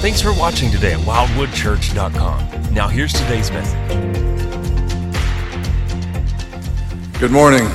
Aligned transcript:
Thanks 0.00 0.22
for 0.22 0.32
watching 0.32 0.70
today 0.70 0.94
at 0.94 1.00
wildwoodchurch.com. 1.00 2.72
Now, 2.72 2.88
here's 2.88 3.12
today's 3.12 3.50
message. 3.50 3.76
Good 7.20 7.30
morning. 7.30 7.68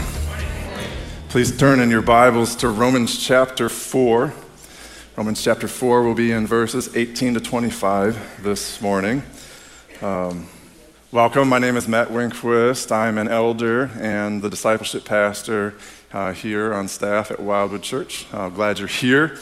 Please 1.30 1.56
turn 1.56 1.80
in 1.80 1.92
your 1.92 2.02
Bibles 2.02 2.56
to 2.56 2.70
Romans 2.70 3.24
chapter 3.24 3.70
4. 3.70 4.34
Romans 5.16 5.44
chapter 5.44 5.68
4 5.68 6.02
will 6.02 6.16
be 6.16 6.32
in 6.32 6.48
verses 6.48 6.96
18 6.96 7.36
to 7.36 7.40
25 7.40 8.42
this 8.42 8.82
morning. 8.82 9.22
Um, 10.02 10.48
welcome. 11.12 11.48
My 11.48 11.60
name 11.60 11.78
is 11.78 11.88
Matt 11.88 12.08
Winkquist. 12.08 12.92
I'm 12.92 13.20
an 13.20 13.28
elder 13.28 13.92
and 14.00 14.42
the 14.42 14.50
discipleship 14.50 15.06
pastor 15.06 15.76
uh, 16.12 16.34
here 16.34 16.74
on 16.74 16.88
staff 16.88 17.30
at 17.30 17.40
Wildwood 17.40 17.84
Church. 17.84 18.26
Uh, 18.34 18.50
glad 18.50 18.80
you're 18.80 18.88
here. 18.88 19.38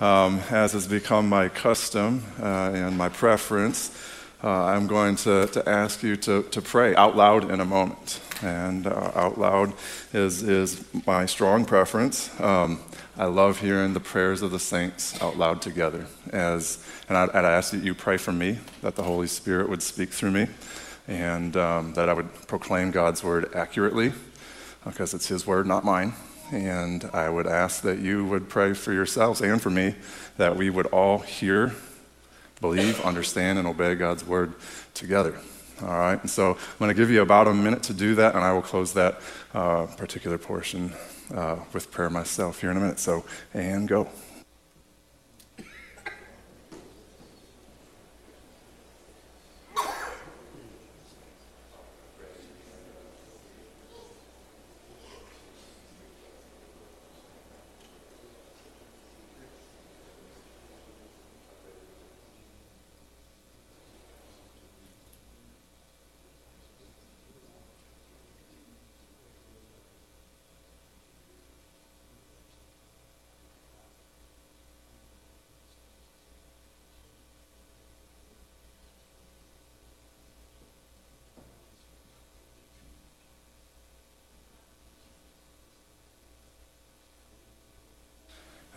Um, 0.00 0.40
as 0.50 0.72
has 0.72 0.88
become 0.88 1.28
my 1.28 1.50
custom 1.50 2.24
uh, 2.40 2.70
and 2.72 2.96
my 2.96 3.10
preference, 3.10 3.94
uh, 4.42 4.48
I'm 4.48 4.86
going 4.86 5.16
to, 5.16 5.46
to 5.48 5.68
ask 5.68 6.02
you 6.02 6.16
to, 6.16 6.42
to 6.44 6.62
pray 6.62 6.96
out 6.96 7.16
loud 7.16 7.50
in 7.50 7.60
a 7.60 7.66
moment. 7.66 8.18
And 8.42 8.86
uh, 8.86 9.12
out 9.14 9.38
loud 9.38 9.74
is, 10.14 10.42
is 10.42 10.82
my 11.06 11.26
strong 11.26 11.66
preference. 11.66 12.30
Um, 12.40 12.80
I 13.18 13.26
love 13.26 13.60
hearing 13.60 13.92
the 13.92 14.00
prayers 14.00 14.40
of 14.40 14.50
the 14.50 14.58
saints 14.58 15.20
out 15.20 15.36
loud 15.36 15.60
together. 15.60 16.06
As, 16.30 16.82
and 17.06 17.18
I'd, 17.18 17.44
ask 17.44 17.72
that 17.72 17.84
you 17.84 17.94
pray 17.94 18.16
for 18.16 18.32
me, 18.32 18.58
that 18.80 18.96
the 18.96 19.02
Holy 19.02 19.26
Spirit 19.26 19.68
would 19.68 19.82
speak 19.82 20.08
through 20.08 20.30
me, 20.30 20.46
and 21.08 21.54
um, 21.58 21.92
that 21.92 22.08
I 22.08 22.14
would 22.14 22.32
proclaim 22.46 22.90
God's 22.90 23.22
word 23.22 23.54
accurately, 23.54 24.14
because 24.82 25.12
it's 25.12 25.28
His 25.28 25.46
word, 25.46 25.66
not 25.66 25.84
mine. 25.84 26.14
And 26.50 27.08
I 27.12 27.28
would 27.28 27.46
ask 27.46 27.82
that 27.82 27.98
you 27.98 28.24
would 28.24 28.48
pray 28.48 28.72
for 28.74 28.92
yourselves 28.92 29.40
and 29.40 29.62
for 29.62 29.70
me 29.70 29.94
that 30.36 30.56
we 30.56 30.68
would 30.68 30.86
all 30.86 31.18
hear, 31.18 31.72
believe, 32.60 33.00
understand, 33.02 33.58
and 33.58 33.68
obey 33.68 33.94
God's 33.94 34.26
word 34.26 34.54
together. 34.94 35.36
All 35.82 35.88
right, 35.88 36.20
and 36.20 36.28
so 36.28 36.50
I'm 36.50 36.78
going 36.78 36.90
to 36.90 36.94
give 36.94 37.10
you 37.10 37.22
about 37.22 37.48
a 37.48 37.54
minute 37.54 37.84
to 37.84 37.94
do 37.94 38.14
that, 38.16 38.34
and 38.34 38.44
I 38.44 38.52
will 38.52 38.62
close 38.62 38.92
that 38.94 39.20
uh, 39.54 39.86
particular 39.86 40.36
portion 40.36 40.92
uh, 41.34 41.56
with 41.72 41.90
prayer 41.90 42.10
myself 42.10 42.60
here 42.60 42.70
in 42.70 42.76
a 42.76 42.80
minute. 42.80 42.98
So, 42.98 43.24
and 43.54 43.88
go. 43.88 44.08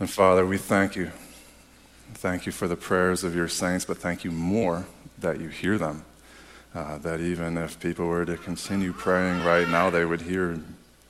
And 0.00 0.10
Father, 0.10 0.44
we 0.44 0.58
thank 0.58 0.96
you. 0.96 1.12
Thank 2.14 2.46
you 2.46 2.52
for 2.52 2.66
the 2.66 2.76
prayers 2.76 3.22
of 3.22 3.36
your 3.36 3.46
saints, 3.46 3.84
but 3.84 3.98
thank 3.98 4.24
you 4.24 4.32
more 4.32 4.86
that 5.18 5.40
you 5.40 5.48
hear 5.48 5.78
them. 5.78 6.04
Uh, 6.74 6.98
that 6.98 7.20
even 7.20 7.56
if 7.56 7.78
people 7.78 8.06
were 8.06 8.24
to 8.24 8.36
continue 8.36 8.92
praying 8.92 9.44
right 9.44 9.68
now, 9.68 9.90
they 9.90 10.04
would 10.04 10.22
hear 10.22 10.60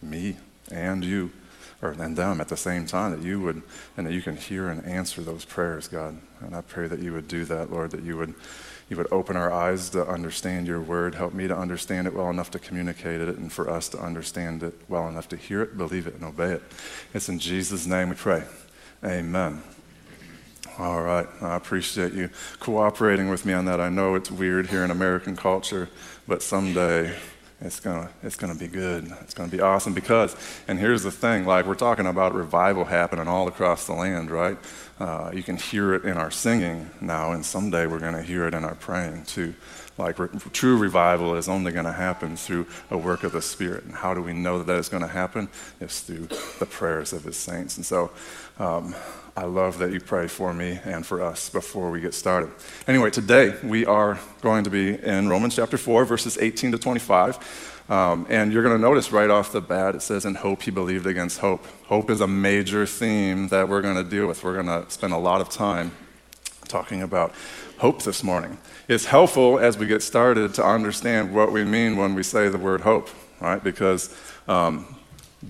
me 0.03 0.37
and 0.71 1.03
you, 1.03 1.31
or 1.81 1.93
and 1.93 2.15
them 2.15 2.43
at 2.43 2.49
the 2.49 2.57
same 2.59 2.85
time, 2.85 3.13
that 3.13 3.23
you 3.27 3.41
would, 3.41 3.63
and 3.97 4.07
that 4.07 4.13
you 4.13 4.21
can 4.21 4.37
hear 4.37 4.69
and 4.69 4.85
answer 4.85 5.23
those 5.23 5.47
prayers, 5.47 5.89
God. 5.89 6.19
And 6.41 6.55
I 6.55 6.61
pray 6.61 6.87
that 6.87 7.01
you 7.01 7.15
would 7.15 7.27
do 7.27 7.47
that, 7.47 7.73
Lord, 7.73 7.91
that 7.93 8.03
you 8.03 8.19
would, 8.19 8.35
you 8.91 8.99
would 8.99 9.11
open 9.11 9.35
our 9.35 9.51
eyes 9.51 9.89
to 9.91 10.07
understand 10.07 10.67
your 10.67 10.83
word. 10.83 11.15
Help 11.15 11.33
me 11.33 11.49
to 11.49 11.57
understand 11.57 12.07
it 12.07 12.13
well 12.13 12.29
enough 12.29 12.51
to 12.51 12.59
communicate 12.59 13.23
it, 13.23 13.39
and 13.39 13.51
for 13.51 13.71
us 13.71 13.89
to 13.89 13.99
understand 13.99 14.63
it 14.63 14.75
well 14.91 15.09
enough 15.09 15.31
to 15.31 15.37
hear 15.39 15.63
it, 15.63 15.79
believe 15.79 16.07
it, 16.07 16.15
and 16.17 16.25
obey 16.25 16.53
it. 16.53 16.63
It's 17.15 17.31
in 17.31 17.39
Jesus' 17.39 17.87
name 17.87 18.11
we 18.11 18.17
pray. 18.17 18.45
Amen. 19.03 19.63
All 20.79 21.03
right. 21.03 21.27
I 21.41 21.57
appreciate 21.57 22.13
you 22.13 22.31
cooperating 22.59 23.29
with 23.29 23.47
me 23.47 23.53
on 23.53 23.65
that. 23.67 23.81
I 23.81 23.89
know 23.89 24.15
it's 24.15 24.31
weird 24.31 24.67
here 24.67 24.85
in 24.85 24.91
American 24.91 25.37
culture, 25.37 25.89
but 26.27 26.43
someday 26.43 27.15
it's 27.65 27.81
gonna 27.81 28.11
it's 28.23 28.37
gonna 28.37 28.55
be 28.55 28.69
good. 28.69 29.11
It's 29.23 29.35
gonna 29.35 29.51
be 29.51 29.61
awesome 29.61 29.95
because, 29.95 30.37
and 30.69 30.79
here's 30.79 31.03
the 31.03 31.11
thing: 31.11 31.47
like 31.47 31.67
we're 31.67 31.75
talking 31.75 32.07
about 32.07 32.35
revival 32.35 32.85
happening 32.85 33.27
all 33.27 33.49
across 33.49 33.87
the 33.87 33.95
land, 33.95 34.31
right? 34.31 34.59
Uh, 35.01 35.31
you 35.35 35.43
can 35.43 35.57
hear 35.57 35.95
it 35.95 36.05
in 36.05 36.17
our 36.17 36.31
singing 36.31 36.91
now, 37.01 37.33
and 37.33 37.45
someday 37.45 37.87
we're 37.87 37.99
gonna 37.99 38.23
hear 38.23 38.47
it 38.47 38.55
in 38.55 38.65
our 38.65 38.75
praying 38.75 39.25
too. 39.25 39.55
Like 39.97 40.19
re- 40.19 40.29
true 40.53 40.77
revival 40.77 41.37
is 41.37 41.49
only 41.49 41.73
to 41.85 41.93
happen 41.93 42.37
through 42.37 42.67
a 42.91 42.99
work 42.99 43.25
of 43.25 43.33
the 43.33 43.43
Spirit. 43.43 43.85
And 43.85 43.95
how 43.95 44.13
do 44.13 44.21
we 44.21 44.33
know 44.33 44.59
that 44.59 44.67
that 44.67 44.77
is 44.77 44.89
to 45.03 45.09
happen? 45.09 45.49
It's 45.81 46.01
through 46.01 46.29
the 46.59 46.67
prayers 46.67 47.13
of 47.13 47.25
His 47.25 47.37
saints. 47.37 47.77
And 47.77 47.87
so 47.87 48.11
um, 48.59 48.95
I 49.37 49.47
love 49.47 49.79
that 49.79 49.93
you 49.93 49.99
pray 49.99 50.29
for 50.29 50.55
me 50.55 50.79
and 50.85 51.05
for 51.05 51.21
us 51.21 51.49
before 51.49 51.91
we 51.91 52.01
get 52.01 52.15
started. 52.15 52.51
Anyway, 52.87 53.11
today 53.11 53.57
we 53.65 53.85
are 53.85 54.17
going 54.43 54.63
to 54.63 54.71
be 54.71 54.95
in 54.95 55.29
Romans 55.29 55.57
chapter 55.57 55.77
4, 55.77 56.05
verses 56.05 56.39
18 56.39 56.71
to 56.71 56.79
25. 56.79 57.83
Um, 57.91 58.29
and 58.31 58.53
you're 58.53 58.63
going 58.63 58.77
to 58.77 58.81
notice 58.81 59.11
right 59.11 59.29
off 59.29 59.51
the 59.51 59.61
bat, 59.61 59.97
it 59.97 60.03
says, 60.03 60.25
In 60.25 60.37
hope 60.37 60.63
he 60.63 60.71
believed 60.71 61.05
against 61.09 61.39
hope. 61.39 61.67
Hope 61.87 62.11
is 62.11 62.21
a 62.21 62.29
major 62.29 62.87
theme 62.87 63.49
that 63.49 63.69
we're 63.69 63.83
going 63.83 63.97
to 63.97 64.09
deal 64.09 64.29
with. 64.29 64.45
We're 64.45 64.63
going 64.63 64.85
to 64.85 64.89
spend 64.89 65.13
a 65.13 65.19
lot 65.19 65.41
of 65.41 65.49
time 65.49 65.91
talking 66.69 67.03
about 67.03 67.35
hope 67.79 68.05
this 68.05 68.23
morning. 68.23 68.57
It's 68.87 69.07
helpful 69.07 69.59
as 69.59 69.77
we 69.77 69.87
get 69.87 70.03
started 70.03 70.55
to 70.55 70.65
understand 70.65 71.35
what 71.35 71.51
we 71.51 71.65
mean 71.65 71.97
when 71.97 72.15
we 72.15 72.23
say 72.23 72.49
the 72.49 72.57
word 72.57 72.83
hope, 72.83 73.11
right? 73.41 73.63
Because 73.63 74.17
um, 74.47 74.95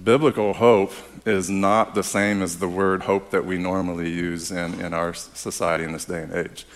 biblical 0.03 0.55
hope 0.55 0.93
is 1.25 1.49
not 1.49 1.95
the 1.95 2.03
same 2.03 2.43
as 2.43 2.59
the 2.59 2.69
word 2.69 3.03
hope 3.03 3.31
that 3.31 3.47
we 3.47 3.59
normally 3.59 4.11
use 4.11 4.51
in, 4.51 4.81
in 4.81 4.93
our 4.93 5.15
society 5.15 5.85
in 5.85 5.93
this 5.93 6.05
day 6.05 6.23
and 6.23 6.33
age. 6.33 6.67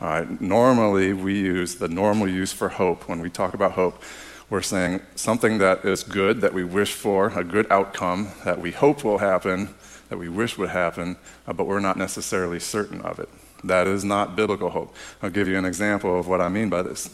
All 0.00 0.08
right, 0.08 0.40
normally 0.40 1.12
we 1.12 1.38
use 1.38 1.76
the 1.76 1.88
normal 1.88 2.28
use 2.28 2.52
for 2.52 2.68
hope. 2.68 3.08
When 3.08 3.20
we 3.20 3.30
talk 3.30 3.54
about 3.54 3.72
hope, 3.72 4.02
we're 4.50 4.62
saying 4.62 5.00
something 5.14 5.58
that 5.58 5.84
is 5.84 6.02
good, 6.02 6.40
that 6.42 6.52
we 6.52 6.64
wish 6.64 6.92
for, 6.92 7.28
a 7.28 7.44
good 7.44 7.66
outcome, 7.70 8.28
that 8.44 8.60
we 8.60 8.72
hope 8.72 9.04
will 9.04 9.18
happen, 9.18 9.74
that 10.10 10.18
we 10.18 10.28
wish 10.28 10.58
would 10.58 10.70
happen, 10.70 11.16
uh, 11.46 11.52
but 11.52 11.66
we're 11.66 11.80
not 11.80 11.96
necessarily 11.96 12.60
certain 12.60 13.00
of 13.00 13.18
it. 13.18 13.28
That 13.62 13.86
is 13.86 14.04
not 14.04 14.36
biblical 14.36 14.70
hope. 14.70 14.94
I'll 15.22 15.30
give 15.30 15.48
you 15.48 15.56
an 15.56 15.64
example 15.64 16.18
of 16.18 16.28
what 16.28 16.40
I 16.40 16.48
mean 16.48 16.68
by 16.68 16.82
this. 16.82 17.08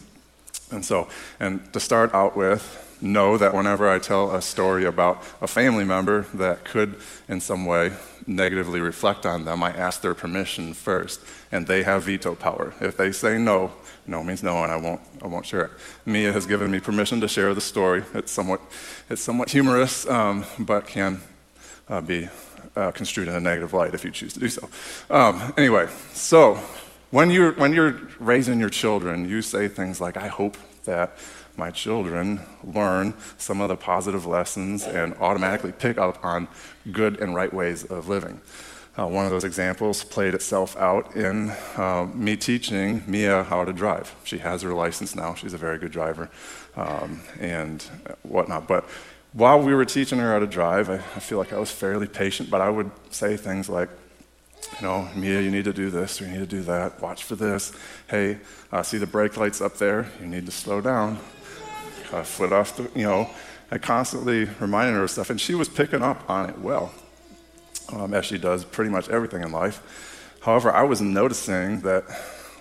And 0.72 0.84
so, 0.84 1.08
and 1.38 1.72
to 1.72 1.80
start 1.80 2.12
out 2.14 2.36
with, 2.36 2.89
know 3.00 3.36
that 3.38 3.54
whenever 3.54 3.88
I 3.88 3.98
tell 3.98 4.34
a 4.34 4.42
story 4.42 4.84
about 4.84 5.22
a 5.40 5.46
family 5.46 5.84
member 5.84 6.26
that 6.34 6.64
could, 6.64 6.96
in 7.28 7.40
some 7.40 7.66
way, 7.66 7.92
negatively 8.26 8.80
reflect 8.80 9.26
on 9.26 9.44
them, 9.44 9.62
I 9.62 9.70
ask 9.70 10.02
their 10.02 10.14
permission 10.14 10.74
first, 10.74 11.20
and 11.50 11.66
they 11.66 11.82
have 11.82 12.04
veto 12.04 12.34
power. 12.34 12.74
If 12.80 12.96
they 12.96 13.12
say 13.12 13.38
no, 13.38 13.72
no 14.06 14.22
means 14.22 14.42
no, 14.42 14.62
and 14.62 14.72
I 14.72 14.76
won't, 14.76 15.00
I 15.22 15.26
won't 15.26 15.46
share 15.46 15.66
it. 15.66 15.70
Mia 16.04 16.32
has 16.32 16.46
given 16.46 16.70
me 16.70 16.80
permission 16.80 17.20
to 17.20 17.28
share 17.28 17.54
the 17.54 17.60
story. 17.60 18.04
It's 18.14 18.32
somewhat, 18.32 18.60
it's 19.08 19.22
somewhat 19.22 19.50
humorous, 19.50 20.08
um, 20.08 20.44
but 20.58 20.86
can 20.86 21.20
uh, 21.88 22.00
be 22.00 22.28
uh, 22.76 22.90
construed 22.92 23.28
in 23.28 23.34
a 23.34 23.40
negative 23.40 23.72
light 23.72 23.94
if 23.94 24.04
you 24.04 24.10
choose 24.10 24.32
to 24.34 24.40
do 24.40 24.48
so. 24.48 24.68
Um, 25.10 25.52
anyway, 25.56 25.88
so 26.12 26.54
when 27.10 27.30
you're, 27.30 27.52
when 27.52 27.72
you're 27.72 28.00
raising 28.18 28.60
your 28.60 28.70
children, 28.70 29.28
you 29.28 29.42
say 29.42 29.68
things 29.68 30.00
like, 30.00 30.16
I 30.16 30.28
hope 30.28 30.56
that 30.84 31.16
my 31.60 31.70
children 31.70 32.40
learn 32.64 33.14
some 33.36 33.60
of 33.60 33.68
the 33.68 33.76
positive 33.76 34.24
lessons 34.24 34.84
and 34.84 35.14
automatically 35.20 35.72
pick 35.72 35.98
up 35.98 36.24
on 36.24 36.48
good 36.90 37.20
and 37.20 37.34
right 37.34 37.52
ways 37.52 37.84
of 37.84 38.08
living. 38.08 38.40
Uh, 38.98 39.06
one 39.06 39.24
of 39.24 39.30
those 39.30 39.44
examples 39.44 40.02
played 40.02 40.34
itself 40.34 40.76
out 40.76 41.14
in 41.14 41.50
uh, 41.76 42.08
me 42.12 42.34
teaching 42.36 43.04
Mia 43.06 43.44
how 43.44 43.64
to 43.64 43.72
drive. 43.72 44.16
She 44.24 44.38
has 44.38 44.62
her 44.62 44.72
license 44.72 45.14
now, 45.14 45.34
she's 45.34 45.54
a 45.54 45.58
very 45.58 45.78
good 45.78 45.92
driver 45.92 46.28
um, 46.76 47.20
and 47.38 47.82
whatnot. 48.22 48.66
But 48.66 48.84
while 49.32 49.60
we 49.60 49.74
were 49.74 49.84
teaching 49.84 50.18
her 50.18 50.32
how 50.32 50.40
to 50.40 50.46
drive, 50.46 50.90
I, 50.90 50.94
I 50.94 51.20
feel 51.20 51.38
like 51.38 51.52
I 51.52 51.58
was 51.58 51.70
fairly 51.70 52.08
patient, 52.08 52.50
but 52.50 52.60
I 52.60 52.70
would 52.70 52.90
say 53.10 53.36
things 53.36 53.68
like, 53.68 53.90
you 54.80 54.86
know, 54.86 55.08
Mia, 55.14 55.40
you 55.40 55.50
need 55.50 55.64
to 55.64 55.72
do 55.72 55.90
this 55.90 56.20
or 56.20 56.24
you 56.24 56.32
need 56.32 56.50
to 56.50 56.56
do 56.58 56.62
that. 56.62 57.00
Watch 57.00 57.24
for 57.24 57.36
this. 57.36 57.72
Hey, 58.08 58.38
uh, 58.72 58.82
see 58.82 58.98
the 58.98 59.06
brake 59.06 59.36
lights 59.36 59.60
up 59.60 59.76
there? 59.76 60.10
You 60.20 60.26
need 60.26 60.46
to 60.46 60.52
slow 60.52 60.80
down. 60.80 61.18
Uh, 62.12 62.24
foot 62.24 62.52
off 62.52 62.76
the, 62.76 62.90
you 62.98 63.04
know, 63.04 63.30
I 63.70 63.78
constantly 63.78 64.48
reminding 64.58 64.96
her 64.96 65.04
of 65.04 65.10
stuff, 65.10 65.30
and 65.30 65.40
she 65.40 65.54
was 65.54 65.68
picking 65.68 66.02
up 66.02 66.28
on 66.28 66.50
it 66.50 66.58
well, 66.58 66.92
um, 67.92 68.14
as 68.14 68.26
she 68.26 68.36
does 68.36 68.64
pretty 68.64 68.90
much 68.90 69.08
everything 69.08 69.42
in 69.42 69.52
life. 69.52 69.80
However, 70.42 70.72
I 70.72 70.82
was 70.82 71.00
noticing 71.00 71.80
that 71.82 72.04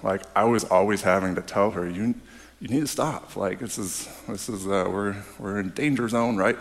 Like 0.04 0.22
I 0.36 0.46
was 0.46 0.64
always 0.64 1.02
having 1.02 1.36
to 1.36 1.42
tell 1.42 1.72
her, 1.72 1.90
you, 1.90 2.16
you 2.60 2.68
need 2.68 2.82
to 2.82 2.88
stop. 2.88 3.36
Like 3.36 3.60
this 3.60 3.78
is, 3.78 4.08
this 4.28 4.50
is, 4.50 4.66
uh, 4.68 4.88
we're, 4.90 5.16
we're 5.38 5.60
in 5.60 5.70
danger 5.70 6.08
zone, 6.08 6.38
right? 6.38 6.58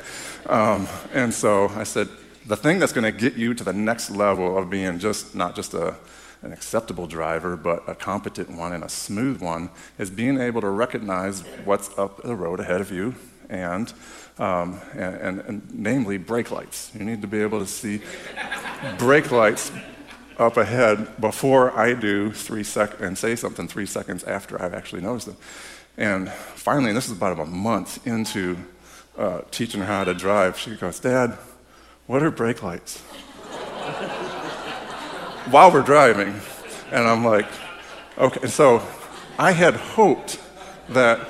Um, 0.47 0.89
and 1.13 1.33
so 1.33 1.69
I 1.69 1.85
said, 1.85 2.09
the 2.47 2.57
thing 2.57 2.79
that's 2.79 2.93
going 2.93 3.05
to 3.05 3.13
get 3.13 3.35
you 3.35 3.53
to 3.55 3.65
the 3.65 3.73
next 3.73 4.11
level 4.11 4.57
of 4.57 4.71
being 4.71 4.99
just 4.99 5.35
not 5.35 5.55
just 5.55 5.75
a, 5.75 5.95
an 6.43 6.53
acceptable 6.53 7.07
driver, 7.07 7.57
but 7.57 7.83
a 7.89 7.95
competent 7.95 8.51
one 8.51 8.73
and 8.73 8.85
a 8.85 8.89
smooth 8.89 9.41
one, 9.41 9.71
is 9.99 10.11
being 10.11 10.41
able 10.41 10.61
to 10.61 10.69
recognize 10.69 11.41
what's 11.65 11.97
up 11.99 12.23
the 12.23 12.37
road 12.37 12.61
ahead 12.61 12.81
of 12.81 12.91
you 12.93 13.15
and, 13.49 13.93
um, 14.39 14.81
and, 14.93 15.15
and, 15.17 15.41
and, 15.41 15.75
namely 15.75 16.19
brake 16.19 16.51
lights. 16.51 16.91
You 16.95 17.05
need 17.05 17.23
to 17.23 17.29
be 17.29 17.41
able 17.41 17.61
to 17.61 17.67
see 17.67 18.01
brake 18.99 19.31
lights 19.33 19.73
up 20.39 20.57
ahead 20.57 21.21
before 21.21 21.77
I 21.77 21.95
do 21.95 22.33
three 22.33 22.63
sec- 22.63 23.01
and 23.01 23.19
say 23.19 23.35
something 23.35 23.67
three 23.67 23.87
seconds 23.87 24.23
after 24.25 24.61
I've 24.63 24.75
actually 24.75 25.03
noticed 25.03 25.27
them. 25.27 25.37
And 25.97 26.31
finally, 26.31 26.91
and 26.91 26.97
this 26.97 27.07
is 27.07 27.17
about 27.17 27.41
a 27.41 27.45
month 27.45 28.07
into 28.07 28.57
uh, 29.17 29.41
teaching 29.51 29.81
her 29.81 29.87
how 29.87 30.05
to 30.05 30.15
drive, 30.15 30.57
she 30.57 30.77
goes, 30.77 31.01
Dad, 31.01 31.37
what 32.07 32.23
are 32.23 32.31
brake 32.31 32.63
lights? 32.63 33.03
While 35.51 35.73
we're 35.73 35.83
driving. 35.83 36.35
And 36.91 37.09
I'm 37.09 37.25
like, 37.25 37.47
okay. 38.19 38.47
So 38.49 38.83
I 39.39 39.53
had 39.53 39.75
hoped 39.75 40.39
that 40.91 41.27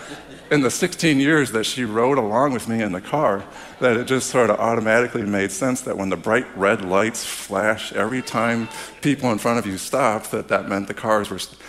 in 0.51 0.63
the 0.63 0.71
16 0.71 1.21
years 1.21 1.53
that 1.53 1.65
she 1.65 1.85
rode 1.85 2.19
along 2.19 2.53
with 2.53 2.69
me 2.69 2.83
in 2.83 2.93
the 2.93 3.01
car, 3.01 3.45
that 3.81 3.97
it 3.97 4.07
just 4.07 4.31
sort 4.31 4.51
of 4.51 4.59
automatically 4.59 5.23
made 5.23 5.53
sense 5.53 5.83
that 5.83 5.97
when 5.97 6.09
the 6.09 6.17
bright 6.17 6.47
red 6.57 6.85
lights 6.85 7.25
flash 7.25 7.93
every 7.93 8.23
time 8.23 8.69
people 9.03 9.31
in 9.31 9.39
front 9.39 9.59
of 9.59 9.67
you 9.67 9.79
stop, 9.79 10.27
that 10.31 10.49
that 10.49 10.69
meant 10.69 10.89
the 10.89 10.95
cars 10.95 11.31
were. 11.31 11.39
St- 11.39 11.61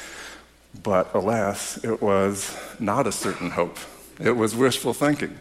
but 0.84 1.14
alas, 1.14 1.84
it 1.84 2.02
was 2.02 2.56
not 2.80 3.06
a 3.06 3.12
certain 3.12 3.52
hope. 3.52 3.78
It 4.20 4.32
was 4.32 4.56
wishful 4.56 4.94
thinking. 4.94 5.38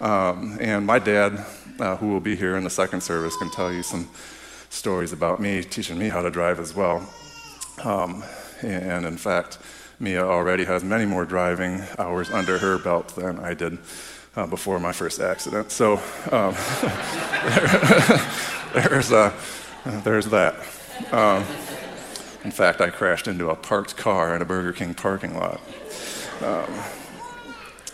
Um, 0.00 0.58
and 0.60 0.86
my 0.86 0.98
dad, 0.98 1.44
uh, 1.78 1.96
who 1.96 2.08
will 2.08 2.20
be 2.20 2.36
here 2.36 2.56
in 2.56 2.64
the 2.64 2.70
second 2.70 3.00
service, 3.00 3.36
can 3.36 3.50
tell 3.50 3.72
you 3.72 3.82
some 3.82 4.08
stories 4.72 5.12
about 5.12 5.38
me 5.38 5.62
teaching 5.62 5.98
me 5.98 6.08
how 6.08 6.22
to 6.22 6.30
drive 6.30 6.58
as 6.58 6.74
well. 6.74 7.06
Um, 7.84 8.24
and 8.62 9.04
in 9.04 9.18
fact, 9.18 9.58
Mia 10.00 10.24
already 10.24 10.64
has 10.64 10.82
many 10.82 11.04
more 11.04 11.26
driving 11.26 11.82
hours 11.98 12.30
under 12.30 12.58
her 12.58 12.78
belt 12.78 13.14
than 13.14 13.38
I 13.38 13.52
did 13.52 13.78
uh, 14.34 14.46
before 14.46 14.80
my 14.80 14.92
first 14.92 15.20
accident. 15.20 15.70
So 15.70 16.00
um, 16.30 16.54
there's, 18.72 19.12
uh, 19.12 19.32
there's 19.84 20.26
that. 20.26 20.54
Um, 21.12 21.44
in 22.44 22.50
fact, 22.50 22.80
I 22.80 22.88
crashed 22.88 23.28
into 23.28 23.50
a 23.50 23.54
parked 23.54 23.98
car 23.98 24.34
in 24.34 24.40
a 24.40 24.46
Burger 24.46 24.72
King 24.72 24.94
parking 24.94 25.36
lot 25.36 25.60
um, 26.40 26.82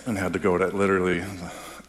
and 0.06 0.16
had 0.16 0.32
to 0.32 0.38
go 0.38 0.56
to 0.56 0.68
literally 0.68 1.24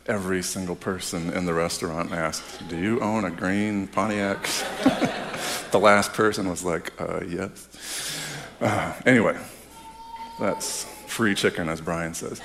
every 0.10 0.42
single 0.42 0.76
person 0.76 1.32
in 1.34 1.46
the 1.46 1.54
restaurant 1.54 2.12
asked, 2.12 2.68
Do 2.68 2.78
you 2.78 3.00
own 3.00 3.24
a 3.24 3.32
green 3.32 3.88
Pontiac? 3.88 4.44
the 5.72 5.80
last 5.80 6.14
person 6.14 6.50
was 6.50 6.64
like, 6.64 7.00
uh, 7.00 7.22
Yes. 7.26 7.68
Uh, 8.60 8.94
anyway, 9.06 9.38
that's 10.40 10.84
free 11.06 11.36
chicken, 11.36 11.70
as 11.70 11.80
Brian 11.80 12.14
says. 12.14 12.42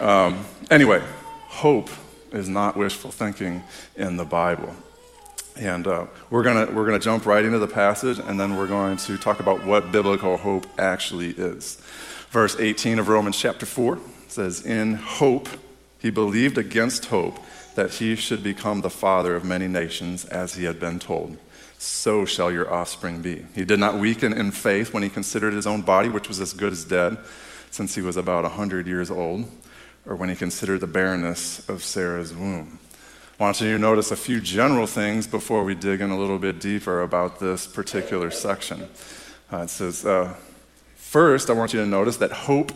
Um, 0.00 0.44
anyway, 0.70 1.02
hope 1.46 1.88
is 2.32 2.48
not 2.48 2.76
wishful 2.76 3.10
thinking 3.10 3.62
in 3.96 4.16
the 4.16 4.24
Bible. 4.24 4.74
And 5.56 5.86
uh, 5.86 6.06
we're 6.30 6.42
going 6.42 6.74
we're 6.74 6.84
gonna 6.84 6.98
jump 6.98 7.26
right 7.26 7.44
into 7.44 7.58
the 7.58 7.66
passage, 7.66 8.18
and 8.18 8.38
then 8.38 8.56
we're 8.56 8.66
going 8.66 8.96
to 8.98 9.16
talk 9.16 9.40
about 9.40 9.64
what 9.64 9.90
biblical 9.90 10.36
hope 10.36 10.66
actually 10.78 11.30
is. 11.30 11.80
Verse 12.30 12.56
18 12.58 12.98
of 12.98 13.08
Romans 13.08 13.38
chapter 13.38 13.64
4 13.64 13.98
says, 14.28 14.66
In 14.66 14.94
hope, 14.94 15.48
he 15.98 16.10
believed 16.10 16.58
against 16.58 17.06
hope 17.06 17.38
that 17.74 17.94
he 17.94 18.16
should 18.16 18.42
become 18.42 18.80
the 18.80 18.90
father 18.90 19.36
of 19.36 19.44
many 19.44 19.68
nations, 19.68 20.24
as 20.24 20.54
he 20.54 20.64
had 20.64 20.80
been 20.80 20.98
told. 20.98 21.36
So 21.78 22.24
shall 22.24 22.50
your 22.50 22.72
offspring 22.72 23.22
be. 23.22 23.46
He 23.54 23.64
did 23.64 23.78
not 23.78 23.98
weaken 23.98 24.32
in 24.32 24.50
faith 24.50 24.92
when 24.92 25.04
he 25.04 25.08
considered 25.08 25.52
his 25.52 25.66
own 25.66 25.82
body, 25.82 26.08
which 26.08 26.28
was 26.28 26.40
as 26.40 26.52
good 26.52 26.72
as 26.72 26.84
dead, 26.84 27.18
since 27.70 27.94
he 27.94 28.02
was 28.02 28.16
about 28.16 28.44
a 28.44 28.48
100 28.48 28.86
years 28.86 29.10
old, 29.10 29.48
or 30.06 30.16
when 30.16 30.28
he 30.28 30.34
considered 30.34 30.80
the 30.80 30.86
barrenness 30.86 31.68
of 31.68 31.84
Sarah's 31.84 32.34
womb. 32.34 32.80
I 33.38 33.44
want 33.44 33.60
you 33.60 33.72
to 33.72 33.78
notice 33.78 34.10
a 34.10 34.16
few 34.16 34.40
general 34.40 34.88
things 34.88 35.28
before 35.28 35.62
we 35.62 35.76
dig 35.76 36.00
in 36.00 36.10
a 36.10 36.18
little 36.18 36.40
bit 36.40 36.58
deeper 36.60 37.02
about 37.02 37.38
this 37.38 37.68
particular 37.68 38.32
section. 38.32 38.88
Uh, 39.52 39.58
it 39.58 39.70
says, 39.70 40.04
uh, 40.04 40.34
first, 40.96 41.48
I 41.48 41.52
want 41.52 41.72
you 41.72 41.78
to 41.78 41.86
notice 41.86 42.16
that 42.16 42.32
hope 42.32 42.72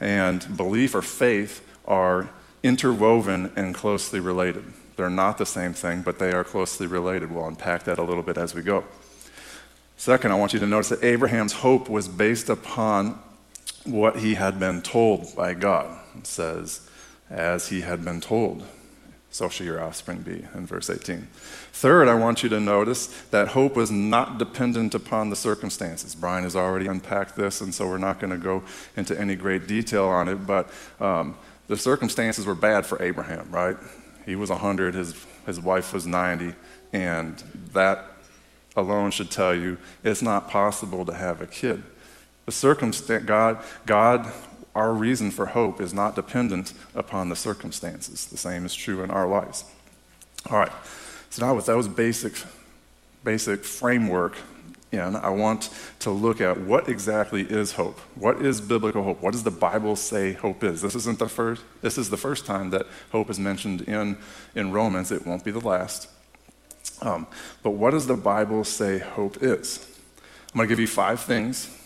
and 0.00 0.56
belief 0.56 0.96
or 0.96 1.02
faith 1.02 1.64
are 1.86 2.28
interwoven 2.62 3.52
and 3.56 3.74
closely 3.74 4.20
related. 4.20 4.64
They're 4.96 5.10
not 5.10 5.38
the 5.38 5.46
same 5.46 5.72
thing, 5.72 6.02
but 6.02 6.18
they 6.18 6.32
are 6.32 6.44
closely 6.44 6.86
related. 6.86 7.30
We'll 7.30 7.46
unpack 7.46 7.84
that 7.84 7.98
a 7.98 8.02
little 8.02 8.22
bit 8.22 8.36
as 8.36 8.54
we 8.54 8.62
go. 8.62 8.84
Second, 9.96 10.32
I 10.32 10.34
want 10.34 10.52
you 10.52 10.58
to 10.60 10.66
notice 10.66 10.88
that 10.90 11.04
Abraham's 11.04 11.52
hope 11.52 11.88
was 11.88 12.08
based 12.08 12.48
upon 12.48 13.18
what 13.84 14.16
he 14.16 14.34
had 14.34 14.58
been 14.58 14.82
told 14.82 15.34
by 15.36 15.54
God. 15.54 15.98
It 16.16 16.26
says, 16.26 16.88
as 17.30 17.68
he 17.68 17.82
had 17.82 18.04
been 18.04 18.20
told, 18.20 18.64
so 19.30 19.48
shall 19.48 19.66
your 19.66 19.82
offspring 19.82 20.22
be, 20.22 20.44
in 20.54 20.66
verse 20.66 20.90
18. 20.90 21.28
Third, 21.72 22.08
I 22.08 22.14
want 22.14 22.42
you 22.42 22.48
to 22.48 22.58
notice 22.58 23.06
that 23.30 23.48
hope 23.48 23.76
was 23.76 23.90
not 23.90 24.38
dependent 24.38 24.94
upon 24.94 25.30
the 25.30 25.36
circumstances. 25.36 26.14
Brian 26.14 26.42
has 26.42 26.56
already 26.56 26.88
unpacked 26.88 27.36
this, 27.36 27.60
and 27.60 27.72
so 27.72 27.86
we're 27.86 27.98
not 27.98 28.18
going 28.18 28.32
to 28.32 28.38
go 28.38 28.64
into 28.96 29.18
any 29.18 29.36
great 29.36 29.68
detail 29.68 30.06
on 30.06 30.28
it, 30.28 30.46
but 30.46 30.68
um, 30.98 31.36
the 31.70 31.76
circumstances 31.76 32.46
were 32.46 32.56
bad 32.56 32.84
for 32.84 33.00
Abraham, 33.00 33.48
right? 33.52 33.76
He 34.26 34.34
was 34.34 34.50
100, 34.50 34.92
his, 34.92 35.14
his 35.46 35.60
wife 35.60 35.94
was 35.94 36.04
90, 36.04 36.52
and 36.92 37.38
that 37.72 38.06
alone 38.74 39.12
should 39.12 39.30
tell 39.30 39.54
you 39.54 39.78
it's 40.02 40.20
not 40.20 40.50
possible 40.50 41.06
to 41.06 41.14
have 41.14 41.40
a 41.40 41.46
kid. 41.46 41.84
The 42.46 42.50
circumstance, 42.50 43.24
God, 43.24 43.62
God, 43.86 44.32
our 44.74 44.92
reason 44.92 45.30
for 45.30 45.46
hope 45.46 45.80
is 45.80 45.94
not 45.94 46.16
dependent 46.16 46.72
upon 46.92 47.28
the 47.28 47.36
circumstances. 47.36 48.26
The 48.26 48.36
same 48.36 48.66
is 48.66 48.74
true 48.74 49.04
in 49.04 49.12
our 49.12 49.28
lives. 49.28 49.62
All 50.50 50.58
right. 50.58 50.72
So 51.30 51.46
now 51.46 51.54
with 51.54 51.66
those 51.66 51.86
basic, 51.86 52.32
basic 53.22 53.62
framework 53.64 54.34
in, 54.92 55.14
I 55.16 55.30
want 55.30 55.70
to 56.00 56.10
look 56.10 56.40
at 56.40 56.60
what 56.60 56.88
exactly 56.88 57.42
is 57.42 57.72
hope. 57.72 57.98
What 58.16 58.42
is 58.42 58.60
biblical 58.60 59.04
hope? 59.04 59.22
What 59.22 59.32
does 59.32 59.44
the 59.44 59.50
Bible 59.50 59.94
say 59.94 60.32
hope 60.32 60.64
is? 60.64 60.82
This 60.82 60.94
isn't 60.96 61.18
the 61.18 61.28
first. 61.28 61.62
This 61.80 61.96
is 61.96 62.10
the 62.10 62.16
first 62.16 62.44
time 62.44 62.70
that 62.70 62.86
hope 63.12 63.30
is 63.30 63.38
mentioned 63.38 63.82
in 63.82 64.18
in 64.54 64.72
Romans. 64.72 65.12
It 65.12 65.26
won't 65.26 65.44
be 65.44 65.52
the 65.52 65.60
last. 65.60 66.08
Um, 67.02 67.26
but 67.62 67.70
what 67.70 67.92
does 67.92 68.06
the 68.06 68.16
Bible 68.16 68.64
say 68.64 68.98
hope 68.98 69.42
is? 69.42 69.86
I'm 70.52 70.58
going 70.58 70.68
to 70.68 70.72
give 70.72 70.80
you 70.80 70.86
five 70.86 71.20
things. 71.20 71.76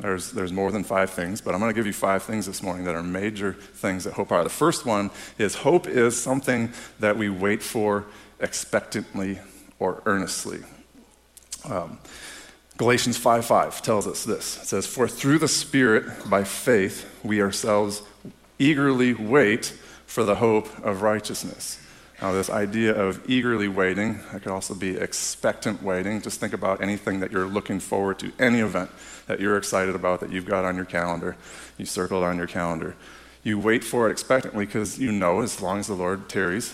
There's, 0.00 0.32
there's 0.32 0.52
more 0.52 0.72
than 0.72 0.82
five 0.82 1.10
things, 1.10 1.40
but 1.40 1.54
I'm 1.54 1.60
going 1.60 1.72
to 1.72 1.74
give 1.74 1.86
you 1.86 1.92
five 1.92 2.24
things 2.24 2.46
this 2.46 2.62
morning 2.62 2.84
that 2.86 2.96
are 2.96 3.02
major 3.02 3.52
things 3.52 4.04
that 4.04 4.14
hope 4.14 4.32
are. 4.32 4.42
The 4.42 4.50
first 4.50 4.84
one 4.84 5.10
is 5.38 5.54
hope 5.54 5.86
is 5.86 6.20
something 6.20 6.72
that 6.98 7.16
we 7.16 7.28
wait 7.28 7.62
for 7.62 8.06
expectantly 8.40 9.38
or 9.78 10.02
earnestly. 10.06 10.60
Um, 11.64 11.98
Galatians 12.76 13.16
5:5 13.16 13.82
tells 13.82 14.06
us 14.06 14.24
this. 14.24 14.58
It 14.62 14.66
says, 14.66 14.86
"For 14.86 15.06
through 15.06 15.38
the 15.38 15.48
Spirit, 15.48 16.28
by 16.28 16.42
faith, 16.42 17.06
we 17.22 17.40
ourselves 17.40 18.02
eagerly 18.58 19.14
wait 19.14 19.74
for 20.06 20.24
the 20.24 20.36
hope 20.36 20.68
of 20.84 21.02
righteousness." 21.02 21.78
Now, 22.20 22.32
this 22.32 22.50
idea 22.50 22.92
of 22.92 23.20
eagerly 23.28 23.68
waiting, 23.68 24.20
that 24.32 24.42
could 24.42 24.52
also 24.52 24.74
be 24.74 24.96
expectant 24.96 25.82
waiting. 25.82 26.20
Just 26.20 26.40
think 26.40 26.52
about 26.52 26.80
anything 26.80 27.20
that 27.20 27.30
you're 27.30 27.46
looking 27.46 27.78
forward 27.78 28.18
to, 28.20 28.32
any 28.38 28.60
event 28.60 28.90
that 29.26 29.40
you're 29.40 29.56
excited 29.56 29.94
about 29.94 30.20
that 30.20 30.32
you've 30.32 30.46
got 30.46 30.64
on 30.64 30.74
your 30.74 30.84
calendar, 30.84 31.36
you 31.76 31.86
circled 31.86 32.24
on 32.24 32.38
your 32.38 32.46
calendar. 32.46 32.94
You 33.42 33.58
wait 33.58 33.84
for 33.84 34.08
it 34.08 34.12
expectantly 34.12 34.66
because 34.66 34.98
you 34.98 35.12
know 35.12 35.42
as 35.42 35.60
long 35.60 35.78
as 35.80 35.86
the 35.86 35.94
Lord 35.94 36.28
tarries, 36.28 36.72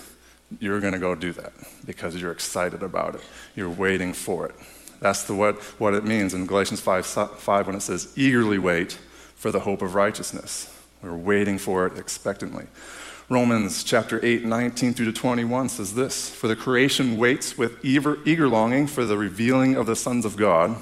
you're 0.60 0.80
going 0.80 0.92
to 0.92 0.98
go 0.98 1.14
do 1.14 1.32
that 1.32 1.52
because 1.84 2.16
you're 2.16 2.32
excited 2.32 2.82
about 2.82 3.16
it. 3.16 3.22
You're 3.54 3.68
waiting 3.68 4.12
for 4.12 4.46
it. 4.46 4.54
That's 5.00 5.24
the, 5.24 5.34
what, 5.34 5.56
what 5.78 5.94
it 5.94 6.04
means 6.04 6.34
in 6.34 6.46
Galatians 6.46 6.80
5, 6.80 7.06
5 7.06 7.66
when 7.66 7.76
it 7.76 7.80
says, 7.80 8.12
eagerly 8.16 8.58
wait 8.58 8.98
for 9.34 9.50
the 9.50 9.60
hope 9.60 9.82
of 9.82 9.94
righteousness. 9.94 10.74
We're 11.02 11.16
waiting 11.16 11.56
for 11.58 11.86
it 11.86 11.98
expectantly. 11.98 12.66
Romans 13.30 13.82
chapter 13.84 14.24
8, 14.24 14.44
19 14.44 14.92
through 14.92 15.06
to 15.06 15.12
21 15.12 15.70
says 15.70 15.94
this 15.94 16.28
For 16.28 16.48
the 16.48 16.56
creation 16.56 17.16
waits 17.16 17.56
with 17.56 17.82
eager, 17.84 18.18
eager 18.26 18.48
longing 18.48 18.86
for 18.86 19.04
the 19.04 19.16
revealing 19.16 19.76
of 19.76 19.86
the 19.86 19.96
sons 19.96 20.24
of 20.24 20.36
God. 20.36 20.76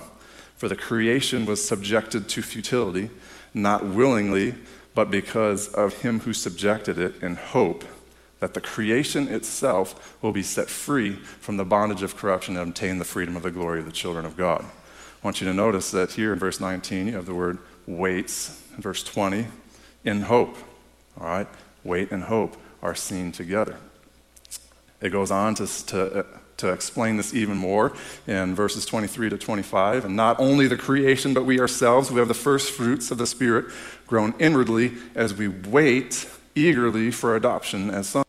For 0.56 0.66
the 0.66 0.74
creation 0.74 1.46
was 1.46 1.66
subjected 1.66 2.28
to 2.30 2.42
futility, 2.42 3.10
not 3.54 3.86
willingly, 3.86 4.54
but 4.94 5.10
because 5.10 5.68
of 5.74 6.02
him 6.02 6.20
who 6.20 6.32
subjected 6.32 6.98
it 6.98 7.22
in 7.22 7.36
hope 7.36 7.84
that 8.40 8.54
the 8.54 8.60
creation 8.60 9.28
itself 9.28 10.16
will 10.22 10.32
be 10.32 10.42
set 10.42 10.68
free 10.68 11.12
from 11.12 11.56
the 11.56 11.64
bondage 11.64 12.02
of 12.02 12.16
corruption 12.16 12.56
and 12.56 12.70
obtain 12.70 12.98
the 12.98 13.04
freedom 13.04 13.36
of 13.36 13.42
the 13.42 13.50
glory 13.50 13.80
of 13.80 13.86
the 13.86 13.92
children 13.92 14.24
of 14.24 14.36
God. 14.36 14.64
I 14.64 15.26
want 15.26 15.40
you 15.40 15.46
to 15.48 15.54
notice 15.54 15.90
that 15.90 16.12
here 16.12 16.32
in 16.32 16.38
verse 16.38 16.60
19, 16.60 17.08
you 17.08 17.12
have 17.14 17.26
the 17.26 17.34
word 17.34 17.58
waits, 17.86 18.62
In 18.76 18.82
verse 18.82 19.02
20, 19.02 19.46
in 20.04 20.22
hope. 20.22 20.56
All 21.20 21.26
right? 21.26 21.48
Wait 21.82 22.12
and 22.12 22.24
hope 22.24 22.56
are 22.82 22.94
seen 22.94 23.32
together. 23.32 23.76
It 25.00 25.10
goes 25.10 25.30
on 25.30 25.54
to, 25.56 25.86
to, 25.86 26.20
uh, 26.20 26.22
to 26.58 26.72
explain 26.72 27.16
this 27.16 27.34
even 27.34 27.56
more 27.56 27.92
in 28.26 28.54
verses 28.54 28.84
23 28.84 29.30
to 29.30 29.38
25. 29.38 30.04
And 30.04 30.16
not 30.16 30.38
only 30.38 30.68
the 30.68 30.76
creation, 30.76 31.34
but 31.34 31.44
we 31.44 31.58
ourselves, 31.60 32.10
we 32.10 32.18
have 32.18 32.28
the 32.28 32.34
first 32.34 32.72
fruits 32.72 33.10
of 33.10 33.18
the 33.18 33.26
Spirit 33.26 33.66
grown 34.06 34.34
inwardly 34.38 34.94
as 35.14 35.34
we 35.34 35.48
wait 35.48 36.28
eagerly 36.54 37.10
for 37.10 37.36
adoption 37.36 37.90
as 37.90 38.08
sons. 38.08 38.27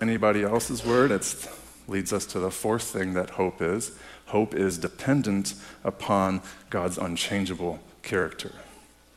Anybody 0.00 0.42
else's 0.42 0.84
word. 0.84 1.10
It 1.10 1.48
leads 1.88 2.12
us 2.12 2.26
to 2.26 2.40
the 2.40 2.50
fourth 2.50 2.84
thing 2.84 3.14
that 3.14 3.30
hope 3.30 3.60
is 3.60 3.92
hope 4.26 4.54
is 4.54 4.78
dependent 4.78 5.54
upon 5.82 6.40
God's 6.70 6.96
unchangeable 6.96 7.80
character. 8.02 8.52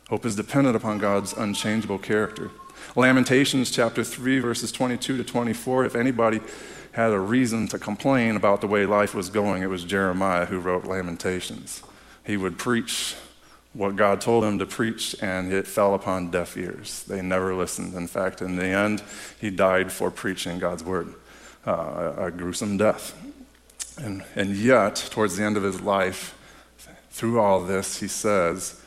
Hope 0.10 0.26
is 0.26 0.36
dependent 0.36 0.76
upon 0.76 0.98
God's 0.98 1.34
unchangeable 1.34 2.00
character. 2.00 2.50
Lamentations 2.96 3.72
chapter 3.72 4.04
3, 4.04 4.40
verses 4.40 4.72
22 4.72 5.18
to 5.18 5.24
24. 5.24 5.86
If 5.86 5.96
anybody 5.96 6.42
had 6.94 7.12
a 7.12 7.20
reason 7.20 7.68
to 7.68 7.80
complain 7.80 8.36
about 8.36 8.62
the 8.62 8.68
way 8.68 8.86
life 8.86 9.16
was 9.16 9.30
going, 9.30 9.64
it 9.64 9.68
was 9.68 9.84
Jeremiah 9.84 10.46
who 10.46 10.60
wrote 10.60 10.86
Lamentations. 10.86 11.84
He 12.24 12.38
would 12.38 12.58
preach 12.58 13.16
what 13.74 13.96
God 13.96 14.22
told 14.22 14.44
him 14.44 14.60
to 14.60 14.66
preach, 14.66 15.16
and 15.22 15.52
it 15.52 15.68
fell 15.68 15.96
upon 15.96 16.30
deaf 16.30 16.56
ears. 16.56 17.04
They 17.04 17.22
never 17.22 17.56
listened. 17.56 17.96
In 17.96 18.08
fact, 18.08 18.42
in 18.42 18.56
the 18.56 18.66
end, 18.66 19.04
he 19.42 19.50
died 19.50 19.92
for 19.92 20.12
preaching 20.12 20.60
God's 20.60 20.84
word, 20.84 21.14
uh, 21.66 22.14
a 22.18 22.32
gruesome 22.32 22.78
death. 22.78 23.20
And, 23.98 24.24
and 24.36 24.56
yet, 24.56 24.96
towards 25.12 25.38
the 25.38 25.44
end 25.44 25.58
of 25.58 25.64
his 25.64 25.82
life, 25.82 26.38
through 27.10 27.40
all 27.40 27.62
this, 27.62 28.00
he 28.00 28.08
says 28.08 28.82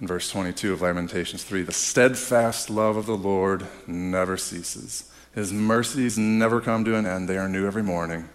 in 0.00 0.06
verse 0.06 0.30
22 0.30 0.74
of 0.74 0.82
Lamentations 0.82 1.44
3 1.44 1.62
the 1.62 1.72
steadfast 1.72 2.70
love 2.70 2.96
of 2.96 3.06
the 3.06 3.16
Lord 3.16 3.66
never 3.86 4.36
ceases, 4.36 5.10
his 5.34 5.52
mercies 5.52 6.18
never 6.18 6.60
come 6.60 6.84
to 6.84 6.96
an 6.96 7.06
end, 7.06 7.28
they 7.28 7.38
are 7.38 7.48
new 7.48 7.66
every 7.66 7.82
morning. 7.82 8.28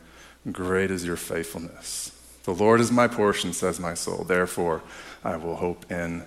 Great 0.52 0.92
is 0.92 1.06
your 1.06 1.16
faithfulness. 1.16 2.13
The 2.44 2.54
Lord 2.54 2.82
is 2.82 2.92
my 2.92 3.08
portion, 3.08 3.54
says 3.54 3.80
my 3.80 3.94
soul. 3.94 4.26
Therefore, 4.26 4.82
I 5.24 5.38
will 5.38 5.56
hope 5.56 5.90
in 5.92 6.24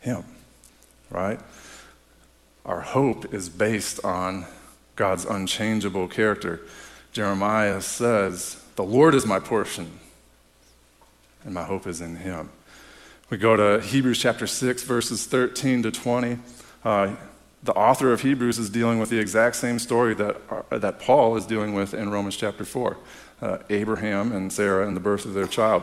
Him. 0.00 0.24
Right? 1.10 1.40
Our 2.64 2.80
hope 2.80 3.32
is 3.32 3.48
based 3.48 4.04
on 4.04 4.46
God's 4.96 5.24
unchangeable 5.24 6.08
character. 6.08 6.60
Jeremiah 7.12 7.80
says, 7.80 8.62
The 8.76 8.84
Lord 8.84 9.14
is 9.14 9.26
my 9.26 9.38
portion, 9.38 9.98
and 11.44 11.54
my 11.54 11.64
hope 11.64 11.86
is 11.86 12.00
in 12.00 12.16
Him. 12.16 12.50
We 13.30 13.38
go 13.38 13.56
to 13.56 13.84
Hebrews 13.84 14.18
chapter 14.18 14.46
6, 14.46 14.82
verses 14.82 15.26
13 15.26 15.84
to 15.84 15.90
20. 15.90 16.38
Uh, 16.84 17.14
the 17.62 17.72
author 17.72 18.12
of 18.12 18.22
Hebrews 18.22 18.58
is 18.58 18.68
dealing 18.70 18.98
with 18.98 19.08
the 19.08 19.20
exact 19.20 19.54
same 19.56 19.78
story 19.78 20.14
that, 20.14 20.36
uh, 20.50 20.78
that 20.78 20.98
Paul 20.98 21.36
is 21.36 21.46
dealing 21.46 21.74
with 21.74 21.94
in 21.94 22.10
Romans 22.10 22.36
chapter 22.36 22.64
4 22.64 22.96
uh, 23.42 23.58
Abraham 23.68 24.32
and 24.32 24.52
Sarah 24.52 24.86
and 24.86 24.96
the 24.96 25.00
birth 25.00 25.26
of 25.26 25.34
their 25.34 25.48
child. 25.48 25.82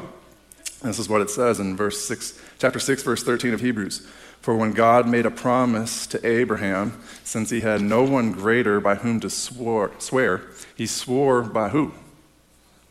This 0.81 0.97
is 0.97 1.09
what 1.09 1.21
it 1.21 1.29
says 1.29 1.59
in 1.59 1.75
verse 1.75 1.99
6, 2.07 2.41
chapter 2.57 2.79
6, 2.79 3.03
verse 3.03 3.21
13 3.21 3.53
of 3.53 3.59
Hebrews. 3.59 4.07
For 4.41 4.55
when 4.55 4.71
God 4.71 5.05
made 5.05 5.25
a 5.25 5.31
promise 5.31 6.07
to 6.07 6.25
Abraham, 6.25 7.01
since 7.25 7.49
he 7.49 7.59
had 7.59 7.81
no 7.81 8.03
one 8.03 8.31
greater 8.31 8.79
by 8.79 8.95
whom 8.95 9.19
to 9.19 9.29
swore, 9.29 9.91
swear, 9.99 10.43
he 10.75 10.87
swore 10.87 11.41
by 11.41 11.69
who? 11.69 11.91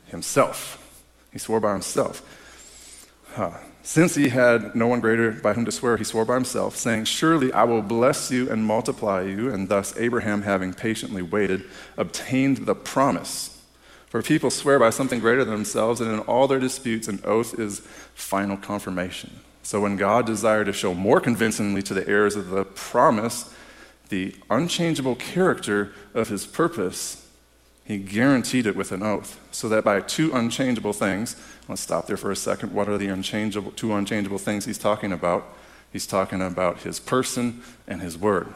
Himself. 0.07 0.85
He 1.33 1.39
swore 1.39 1.61
by 1.61 1.73
himself. 1.73 2.23
Huh. 3.35 3.53
Since 3.83 4.17
he 4.17 4.29
had 4.29 4.75
no 4.75 4.87
one 4.87 5.01
greater 5.01 5.31
by 5.31 5.55
whom 5.55 5.65
to 5.65 5.73
swear, 5.73 5.97
he 5.97 6.05
swore 6.05 6.27
by 6.27 6.35
himself, 6.35 6.77
saying, 6.77 7.05
Surely 7.05 7.51
I 7.55 7.65
will 7.65 7.81
bless 7.81 8.31
you 8.31 8.51
and 8.51 8.67
multiply 8.67 9.23
you. 9.23 9.51
And 9.51 9.71
thus 9.71 9.97
Abraham, 9.97 10.43
having 10.43 10.75
patiently 10.75 11.23
waited, 11.23 11.65
obtained 11.97 12.59
the 12.59 12.75
promise. 12.75 13.58
For 14.09 14.23
people 14.23 14.51
swear 14.51 14.79
by 14.79 14.91
something 14.91 15.21
greater 15.21 15.45
than 15.45 15.55
themselves, 15.55 16.01
and 16.01 16.11
in 16.11 16.21
all 16.21 16.49
their 16.49 16.59
disputes, 16.59 17.09
an 17.09 17.21
oath 17.25 17.59
is 17.59 17.81
final 18.15 18.57
confirmation. 18.57 19.41
So 19.63 19.81
when 19.81 19.97
God 19.97 20.25
desired 20.25 20.65
to 20.65 20.73
show 20.73 20.95
more 20.95 21.21
convincingly 21.21 21.83
to 21.83 21.95
the 21.95 22.09
heirs 22.09 22.37
of 22.37 22.49
the 22.49 22.65
promise 22.65 23.55
the 24.09 24.35
unchangeable 24.49 25.17
character 25.17 25.93
of 26.15 26.29
his 26.29 26.47
purpose, 26.47 27.29
he 27.85 27.99
guaranteed 27.99 28.67
it 28.67 28.77
with 28.77 28.93
an 28.93 29.03
oath, 29.03 29.39
so 29.51 29.69
that 29.69 29.85
by 29.85 30.01
two 30.01 30.33
unchangeable 30.33 30.95
things, 30.95 31.37
let's 31.69 31.83
stop 31.83 32.07
there 32.07 32.17
for 32.17 32.31
a 32.31 32.37
second. 32.37 32.73
What 32.73 32.89
are 32.89 32.99
the 32.99 33.09
unchangeable, 33.09 33.73
two 33.73 33.93
unchangeable 33.93 34.39
things 34.39 34.65
he's 34.65 34.79
talking 34.79 35.13
about? 35.13 35.55
He's 35.93 36.07
talking 36.07 36.43
about 36.43 36.81
his 36.81 37.01
person 37.01 37.63
and 37.87 38.01
his 38.01 38.17
word, 38.17 38.49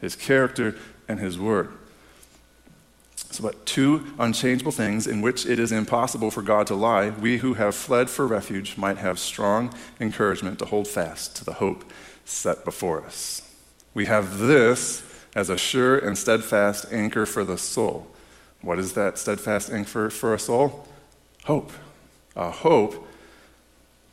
his 0.00 0.16
character 0.16 0.76
and 1.08 1.18
his 1.18 1.38
word. 1.38 1.72
So, 3.30 3.44
but 3.44 3.64
two 3.64 4.06
unchangeable 4.18 4.72
things 4.72 5.06
in 5.06 5.22
which 5.22 5.46
it 5.46 5.60
is 5.60 5.70
impossible 5.70 6.32
for 6.32 6.42
God 6.42 6.66
to 6.66 6.74
lie, 6.74 7.10
we 7.10 7.38
who 7.38 7.54
have 7.54 7.76
fled 7.76 8.10
for 8.10 8.26
refuge 8.26 8.76
might 8.76 8.98
have 8.98 9.20
strong 9.20 9.72
encouragement 10.00 10.58
to 10.58 10.64
hold 10.64 10.88
fast 10.88 11.36
to 11.36 11.44
the 11.44 11.54
hope 11.54 11.84
set 12.24 12.64
before 12.64 13.04
us. 13.04 13.42
We 13.94 14.06
have 14.06 14.38
this 14.38 15.04
as 15.34 15.48
a 15.48 15.56
sure 15.56 15.96
and 15.96 16.18
steadfast 16.18 16.92
anchor 16.92 17.24
for 17.24 17.44
the 17.44 17.56
soul. 17.56 18.08
What 18.62 18.80
is 18.80 18.94
that 18.94 19.16
steadfast 19.16 19.70
anchor 19.70 20.10
for 20.10 20.34
a 20.34 20.38
soul? 20.38 20.88
Hope. 21.44 21.72
A 22.34 22.50
hope 22.50 23.06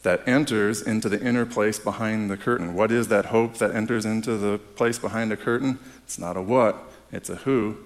that 0.04 0.28
enters 0.28 0.82
into 0.82 1.10
the 1.10 1.20
inner 1.22 1.46
place 1.46 1.80
behind 1.80 2.30
the 2.30 2.38
curtain. 2.38 2.76
What 2.76 2.92
is 2.92 3.08
that 3.08 3.26
hope 3.26 3.56
that 3.56 3.76
enters 3.76 4.06
into 4.06 4.38
the 4.38 4.60
place 4.60 5.00
behind 5.00 5.32
the 5.32 5.38
curtain? 5.38 5.80
It's 6.04 6.20
not 6.20 6.38
a 6.38 6.42
what, 6.42 6.78
it's 7.12 7.30
a 7.30 7.38
who 7.38 7.78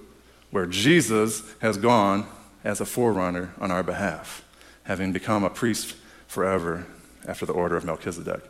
where 0.51 0.65
Jesus 0.65 1.43
has 1.59 1.77
gone 1.77 2.27
as 2.63 2.79
a 2.79 2.85
forerunner 2.85 3.53
on 3.59 3.71
our 3.71 3.83
behalf, 3.83 4.45
having 4.83 5.11
become 5.11 5.43
a 5.43 5.49
priest 5.49 5.95
forever 6.27 6.85
after 7.27 7.45
the 7.45 7.53
order 7.53 7.75
of 7.75 7.85
Melchizedek. 7.85 8.41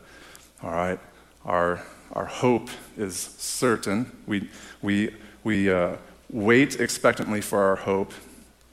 All 0.62 0.70
right? 0.70 0.98
Our, 1.44 1.82
our 2.12 2.26
hope 2.26 2.68
is 2.96 3.16
certain. 3.16 4.10
We, 4.26 4.50
we, 4.82 5.14
we 5.44 5.70
uh, 5.70 5.96
wait 6.30 6.80
expectantly 6.80 7.40
for 7.40 7.62
our 7.62 7.76
hope 7.76 8.12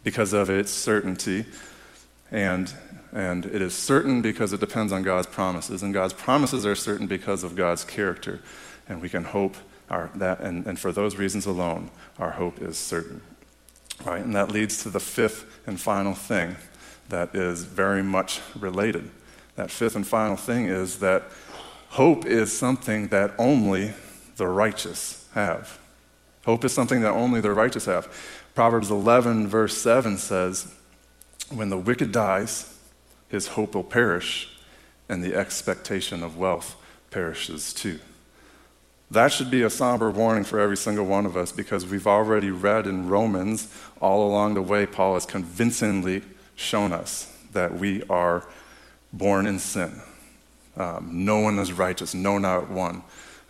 because 0.04 0.34
of 0.34 0.50
its 0.50 0.72
certainty. 0.72 1.46
And, 2.32 2.74
and 3.12 3.46
it 3.46 3.62
is 3.62 3.74
certain 3.74 4.22
because 4.22 4.54
it 4.54 4.60
depends 4.60 4.92
on 4.92 5.04
God's 5.04 5.28
promises. 5.28 5.84
And 5.84 5.94
God's 5.94 6.14
promises 6.14 6.66
are 6.66 6.76
certain 6.76 7.08
because 7.08 7.44
of 7.44 7.56
God's 7.56 7.84
character. 7.84 8.42
And 8.88 9.02
we 9.02 9.10
can 9.10 9.24
hope 9.24 9.56
our, 9.90 10.10
that, 10.16 10.40
and, 10.42 10.66
and 10.66 10.80
for 10.80 10.92
those 10.92 11.16
reasons 11.16 11.46
alone, 11.46 11.90
our 12.18 12.32
hope 12.32 12.62
is 12.62 12.78
certain. 12.78 13.22
Right? 14.06 14.24
And 14.24 14.36
that 14.36 14.52
leads 14.52 14.84
to 14.84 14.90
the 14.90 15.00
fifth 15.00 15.46
and 15.68 15.80
final 15.80 16.14
thing 16.14 16.56
that 17.10 17.36
is 17.36 17.64
very 17.64 18.04
much 18.04 18.40
related. 18.58 19.10
That 19.56 19.72
fifth 19.72 19.96
and 19.96 20.08
final 20.08 20.36
thing 20.36 20.66
is 20.66 21.00
that 21.00 21.24
hope 21.90 22.26
is 22.26 22.58
something 22.58 23.08
that 23.08 23.34
only 23.38 23.94
the 24.38 24.48
righteous 24.48 25.28
have. 25.34 25.80
Hope 26.46 26.64
is 26.64 26.74
something 26.74 27.02
that 27.02 27.12
only 27.12 27.42
the 27.42 27.52
righteous 27.52 27.86
have. 27.86 28.08
Proverbs 28.56 28.90
11, 28.90 29.48
verse 29.48 29.78
7 29.78 30.18
says, 30.18 30.74
When 31.52 31.70
the 31.70 31.78
wicked 31.78 32.12
dies, 32.12 32.78
his 33.28 33.50
hope 33.50 33.76
will 33.76 33.84
perish, 33.84 34.58
and 35.08 35.24
the 35.24 35.36
expectation 35.36 36.24
of 36.24 36.38
wealth 36.38 36.76
perishes 37.12 37.74
too. 37.74 38.00
That 39.12 39.32
should 39.32 39.50
be 39.50 39.64
a 39.64 39.70
somber 39.70 40.12
warning 40.12 40.44
for 40.44 40.60
every 40.60 40.78
single 40.78 41.06
one 41.06 41.26
of 41.26 41.36
us 41.36 41.52
because 41.52 41.86
we've 41.86 42.06
already 42.06 42.52
read 42.52 42.86
in 42.86 43.10
Romans 43.10 43.74
all 44.00 44.28
along 44.28 44.54
the 44.54 44.62
way, 44.62 44.86
Paul 44.86 45.16
has 45.16 45.26
convincingly 45.26 46.22
shown 46.56 46.92
us 46.92 47.34
that 47.54 47.80
we 47.80 48.04
are 48.04 48.46
born 49.12 49.48
in 49.48 49.58
sin. 49.58 50.02
Um, 50.78 51.10
no 51.26 51.40
one 51.40 51.58
is 51.58 51.74
righteous, 51.74 52.14
no, 52.14 52.38
not 52.38 52.70
one. 52.70 53.02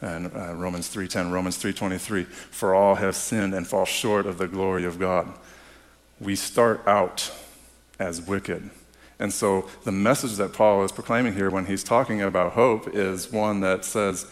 And 0.02 0.28
uh, 0.34 0.54
Romans 0.54 0.88
3:10, 0.94 1.32
Romans 1.32 1.62
3:23, 1.62 2.26
for 2.26 2.74
all 2.74 2.96
have 2.96 3.16
sinned 3.16 3.54
and 3.54 3.68
fall 3.68 3.86
short 3.86 4.26
of 4.26 4.38
the 4.38 4.48
glory 4.48 4.86
of 4.86 4.98
God. 4.98 5.28
We 6.22 6.38
start 6.38 6.88
out 6.88 7.32
as 8.00 8.22
wicked. 8.22 8.70
And 9.20 9.34
so 9.34 9.68
the 9.84 9.92
message 9.92 10.38
that 10.38 10.54
Paul 10.54 10.86
is 10.86 10.94
proclaiming 10.94 11.34
here 11.34 11.50
when 11.50 11.66
he's 11.66 11.84
talking 11.84 12.22
about 12.22 12.54
hope 12.54 12.88
is 12.96 13.30
one 13.30 13.60
that 13.60 13.84
says, 13.84 14.26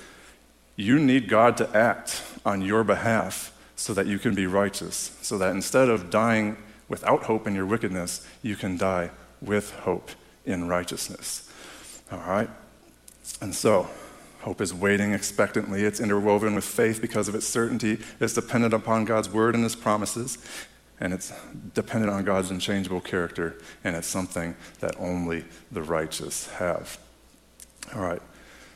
you 0.77 0.99
need 0.99 1.27
God 1.27 1.57
to 1.57 1.69
act 1.75 2.23
on 2.45 2.61
your 2.61 2.85
behalf 2.85 3.51
so 3.75 3.93
that 3.93 4.07
you 4.07 4.17
can 4.19 4.33
be 4.33 4.47
righteous, 4.47 5.17
so 5.21 5.37
that 5.39 5.51
instead 5.51 5.89
of 5.89 6.09
dying 6.09 6.55
without 6.87 7.23
hope 7.23 7.47
in 7.47 7.55
your 7.55 7.65
wickedness, 7.65 8.25
you 8.41 8.55
can 8.55 8.77
die 8.77 9.09
with 9.41 9.71
hope 9.79 10.11
in 10.45 10.67
righteousness. 10.67 11.51
All 12.11 12.19
right? 12.19 12.49
And 13.41 13.53
so, 13.53 13.89
hope 14.41 14.61
is 14.61 14.73
waiting 14.73 15.13
expectantly. 15.13 15.83
It's 15.83 15.99
interwoven 15.99 16.55
with 16.55 16.63
faith 16.63 17.01
because 17.01 17.27
of 17.27 17.35
its 17.35 17.47
certainty. 17.47 17.99
It's 18.19 18.33
dependent 18.33 18.73
upon 18.73 19.05
God's 19.05 19.29
word 19.29 19.55
and 19.55 19.63
his 19.63 19.75
promises. 19.75 20.37
And 20.99 21.13
it's 21.13 21.31
dependent 21.73 22.11
on 22.11 22.23
God's 22.23 22.49
unchangeable 22.49 23.01
character. 23.01 23.59
And 23.83 23.95
it's 23.95 24.07
something 24.07 24.55
that 24.79 24.95
only 24.99 25.45
the 25.71 25.81
righteous 25.81 26.47
have. 26.53 26.97
All 27.95 28.01
right. 28.01 28.21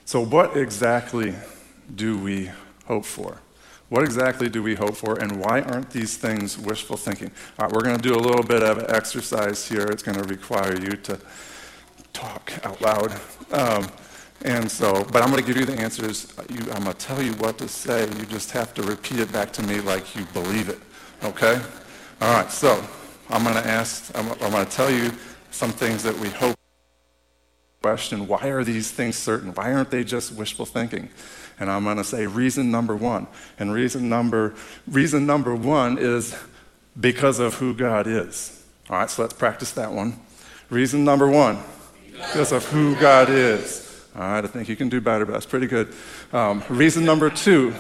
So, 0.05 0.23
what 0.23 0.57
exactly 0.57 1.33
do 1.95 2.17
we 2.17 2.51
hope 2.85 3.05
for? 3.05 3.41
What 3.89 4.03
exactly 4.03 4.47
do 4.47 4.63
we 4.63 4.75
hope 4.75 4.95
for, 4.95 5.19
and 5.19 5.37
why 5.37 5.61
aren't 5.61 5.89
these 5.89 6.15
things 6.15 6.57
wishful 6.57 6.95
thinking? 6.95 7.29
All 7.59 7.65
right, 7.65 7.75
we're 7.75 7.83
going 7.83 7.97
to 7.97 8.01
do 8.01 8.15
a 8.15 8.19
little 8.19 8.43
bit 8.43 8.63
of 8.63 8.89
exercise 8.89 9.67
here. 9.67 9.85
It's 9.87 10.01
going 10.01 10.17
to 10.17 10.23
require 10.23 10.79
you 10.79 10.91
to 10.91 11.19
talk 12.13 12.53
out 12.63 12.81
loud. 12.81 13.11
Um, 13.51 13.87
and 14.43 14.71
so, 14.71 15.05
but 15.11 15.21
I'm 15.21 15.29
going 15.29 15.43
to 15.43 15.45
give 15.45 15.57
you 15.57 15.65
the 15.65 15.79
answers. 15.81 16.33
You, 16.49 16.59
I'm 16.71 16.83
going 16.83 16.95
to 16.95 17.05
tell 17.05 17.21
you 17.21 17.33
what 17.33 17.57
to 17.57 17.67
say. 17.67 18.07
You 18.17 18.25
just 18.25 18.51
have 18.51 18.73
to 18.75 18.81
repeat 18.81 19.19
it 19.19 19.31
back 19.31 19.51
to 19.53 19.63
me 19.63 19.81
like 19.81 20.15
you 20.15 20.23
believe 20.33 20.69
it. 20.69 20.79
Okay? 21.23 21.59
All 22.21 22.33
right, 22.33 22.49
so 22.49 22.81
I'm 23.29 23.43
going 23.43 23.55
to 23.55 23.67
ask, 23.67 24.09
I'm, 24.17 24.31
I'm 24.31 24.51
going 24.51 24.65
to 24.65 24.71
tell 24.71 24.89
you 24.89 25.11
some 25.51 25.71
things 25.71 26.01
that 26.03 26.17
we 26.17 26.29
hope. 26.29 26.55
Question 27.81 28.27
Why 28.27 28.47
are 28.49 28.63
these 28.63 28.91
things 28.91 29.15
certain? 29.15 29.53
Why 29.55 29.73
aren't 29.73 29.89
they 29.89 30.03
just 30.03 30.33
wishful 30.33 30.67
thinking? 30.67 31.09
And 31.59 31.69
I'm 31.69 31.83
going 31.83 31.97
to 31.97 32.03
say 32.03 32.27
reason 32.27 32.69
number 32.69 32.95
one. 32.95 33.27
And 33.57 33.73
reason 33.73 34.07
number, 34.07 34.53
reason 34.87 35.25
number 35.25 35.55
one 35.55 35.97
is 35.97 36.35
because 36.99 37.39
of 37.39 37.55
who 37.55 37.73
God 37.73 38.05
is. 38.05 38.63
All 38.89 38.97
right, 38.97 39.09
so 39.09 39.23
let's 39.23 39.33
practice 39.33 39.71
that 39.71 39.91
one. 39.91 40.19
Reason 40.69 41.03
number 41.03 41.27
one, 41.27 41.59
because 42.11 42.51
of 42.51 42.63
who 42.65 42.95
God 42.95 43.29
is. 43.29 44.05
All 44.15 44.21
right, 44.21 44.43
I 44.43 44.47
think 44.47 44.69
you 44.69 44.75
can 44.75 44.89
do 44.89 45.01
better, 45.01 45.25
but 45.25 45.31
that's 45.31 45.45
pretty 45.45 45.67
good. 45.67 45.93
Um, 46.33 46.63
reason 46.69 47.03
number 47.03 47.29
two 47.29 47.73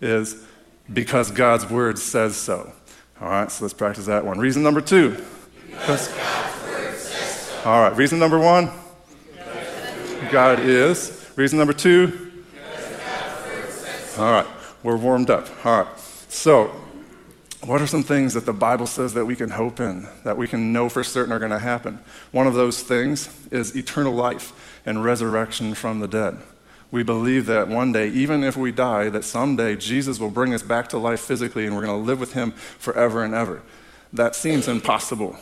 is 0.00 0.44
because 0.92 1.30
God's 1.30 1.68
word 1.70 1.98
says 1.98 2.36
so. 2.36 2.72
All 3.20 3.28
right, 3.28 3.50
so 3.50 3.64
let's 3.64 3.74
practice 3.74 4.06
that 4.06 4.26
one. 4.26 4.38
Reason 4.38 4.62
number 4.62 4.80
two. 4.80 5.16
Because 5.70 6.08
God's 6.08 6.62
word 6.66 6.98
says 6.98 7.40
so. 7.40 7.62
All 7.64 7.82
right, 7.82 7.96
reason 7.96 8.18
number 8.18 8.38
one. 8.38 8.70
God 10.34 10.58
is. 10.58 11.30
Reason 11.36 11.56
number 11.56 11.72
two. 11.72 12.32
All 14.18 14.32
right, 14.32 14.46
we're 14.82 14.96
warmed 14.96 15.30
up. 15.30 15.46
All 15.64 15.84
right. 15.84 15.98
So, 16.28 16.74
what 17.62 17.80
are 17.80 17.86
some 17.86 18.02
things 18.02 18.34
that 18.34 18.44
the 18.44 18.52
Bible 18.52 18.88
says 18.88 19.14
that 19.14 19.26
we 19.26 19.36
can 19.36 19.50
hope 19.50 19.78
in, 19.78 20.08
that 20.24 20.36
we 20.36 20.48
can 20.48 20.72
know 20.72 20.88
for 20.88 21.04
certain 21.04 21.32
are 21.32 21.38
going 21.38 21.52
to 21.52 21.60
happen? 21.60 22.00
One 22.32 22.48
of 22.48 22.54
those 22.54 22.82
things 22.82 23.28
is 23.52 23.76
eternal 23.76 24.12
life 24.12 24.80
and 24.84 25.04
resurrection 25.04 25.72
from 25.72 26.00
the 26.00 26.08
dead. 26.08 26.38
We 26.90 27.04
believe 27.04 27.46
that 27.46 27.68
one 27.68 27.92
day, 27.92 28.08
even 28.08 28.42
if 28.42 28.56
we 28.56 28.72
die, 28.72 29.10
that 29.10 29.22
someday 29.22 29.76
Jesus 29.76 30.18
will 30.18 30.30
bring 30.30 30.52
us 30.52 30.64
back 30.64 30.88
to 30.88 30.98
life 30.98 31.20
physically 31.20 31.64
and 31.64 31.76
we're 31.76 31.86
going 31.86 31.96
to 31.96 32.04
live 32.04 32.18
with 32.18 32.32
him 32.32 32.50
forever 32.50 33.22
and 33.22 33.34
ever. 33.34 33.62
That 34.12 34.34
seems 34.34 34.66
impossible. 34.66 35.36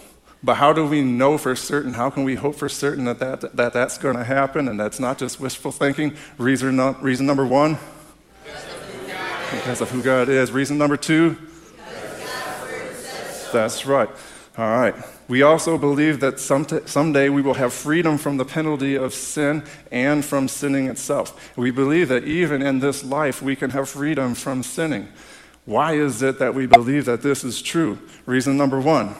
But 0.44 0.54
how 0.54 0.72
do 0.72 0.86
we 0.86 1.02
know 1.02 1.38
for 1.38 1.54
certain? 1.54 1.94
How 1.94 2.10
can 2.10 2.24
we 2.24 2.34
hope 2.34 2.56
for 2.56 2.68
certain 2.68 3.04
that, 3.04 3.20
that, 3.20 3.56
that 3.56 3.72
that's 3.72 3.96
going 3.98 4.16
to 4.16 4.24
happen 4.24 4.66
and 4.68 4.78
that's 4.78 4.98
not 4.98 5.18
just 5.18 5.38
wishful 5.38 5.70
thinking? 5.70 6.16
Reason, 6.36 6.76
reason 7.00 7.26
number 7.26 7.46
one 7.46 7.78
because 9.52 9.80
of 9.82 9.90
who 9.90 10.02
God 10.02 10.28
is. 10.28 10.50
Reason 10.50 10.78
number 10.78 10.96
two? 10.96 11.36
That's 13.52 13.84
right. 13.84 14.08
All 14.56 14.70
right. 14.70 14.94
We 15.28 15.42
also 15.42 15.78
believe 15.78 16.20
that 16.20 16.40
some 16.40 16.66
someday 16.86 17.28
we 17.28 17.42
will 17.42 17.54
have 17.54 17.72
freedom 17.72 18.18
from 18.18 18.38
the 18.38 18.44
penalty 18.44 18.96
of 18.96 19.14
sin 19.14 19.62
and 19.90 20.24
from 20.24 20.48
sinning 20.48 20.88
itself. 20.88 21.56
We 21.56 21.70
believe 21.70 22.08
that 22.08 22.24
even 22.24 22.62
in 22.62 22.80
this 22.80 23.04
life 23.04 23.40
we 23.42 23.54
can 23.56 23.70
have 23.70 23.88
freedom 23.88 24.34
from 24.34 24.62
sinning. 24.62 25.08
Why 25.64 25.92
is 25.94 26.22
it 26.22 26.38
that 26.38 26.54
we 26.54 26.66
believe 26.66 27.04
that 27.04 27.22
this 27.22 27.44
is 27.44 27.62
true? 27.62 27.98
Reason 28.26 28.56
number 28.56 28.80
one 28.80 29.14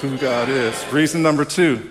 who 0.00 0.16
God 0.18 0.48
is. 0.48 0.92
Reason 0.92 1.22
number 1.22 1.44
two 1.44 1.90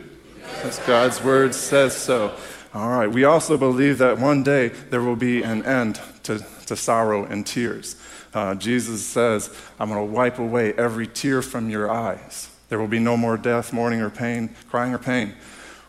because 0.56 0.80
God's 0.80 1.24
word 1.24 1.56
says 1.56 1.96
so. 1.96 2.36
All 2.74 2.90
right. 2.90 3.08
We 3.08 3.24
also 3.24 3.58
believe 3.58 4.00
that 4.00 4.20
one 4.20 4.44
day 4.44 4.68
there 4.68 5.02
will 5.02 5.16
be 5.16 5.42
an 5.44 5.66
end 5.66 6.00
to 6.24 6.44
to 6.70 6.76
sorrow 6.76 7.26
and 7.26 7.46
tears. 7.46 7.96
Uh, 8.34 8.56
Jesus 8.56 9.06
says, 9.06 9.54
I'm 9.80 9.90
going 9.90 10.08
to 10.08 10.14
wipe 10.14 10.38
away 10.38 10.74
every 10.74 11.08
tear 11.08 11.42
from 11.42 11.70
your 11.70 11.92
eyes. 11.92 12.50
There 12.70 12.80
will 12.80 12.88
be 12.88 13.00
no 13.00 13.18
more 13.18 13.38
death, 13.38 13.74
mourning, 13.74 14.02
or 14.02 14.12
pain, 14.12 14.56
crying, 14.70 14.94
or 14.94 15.00
pain. 15.00 15.34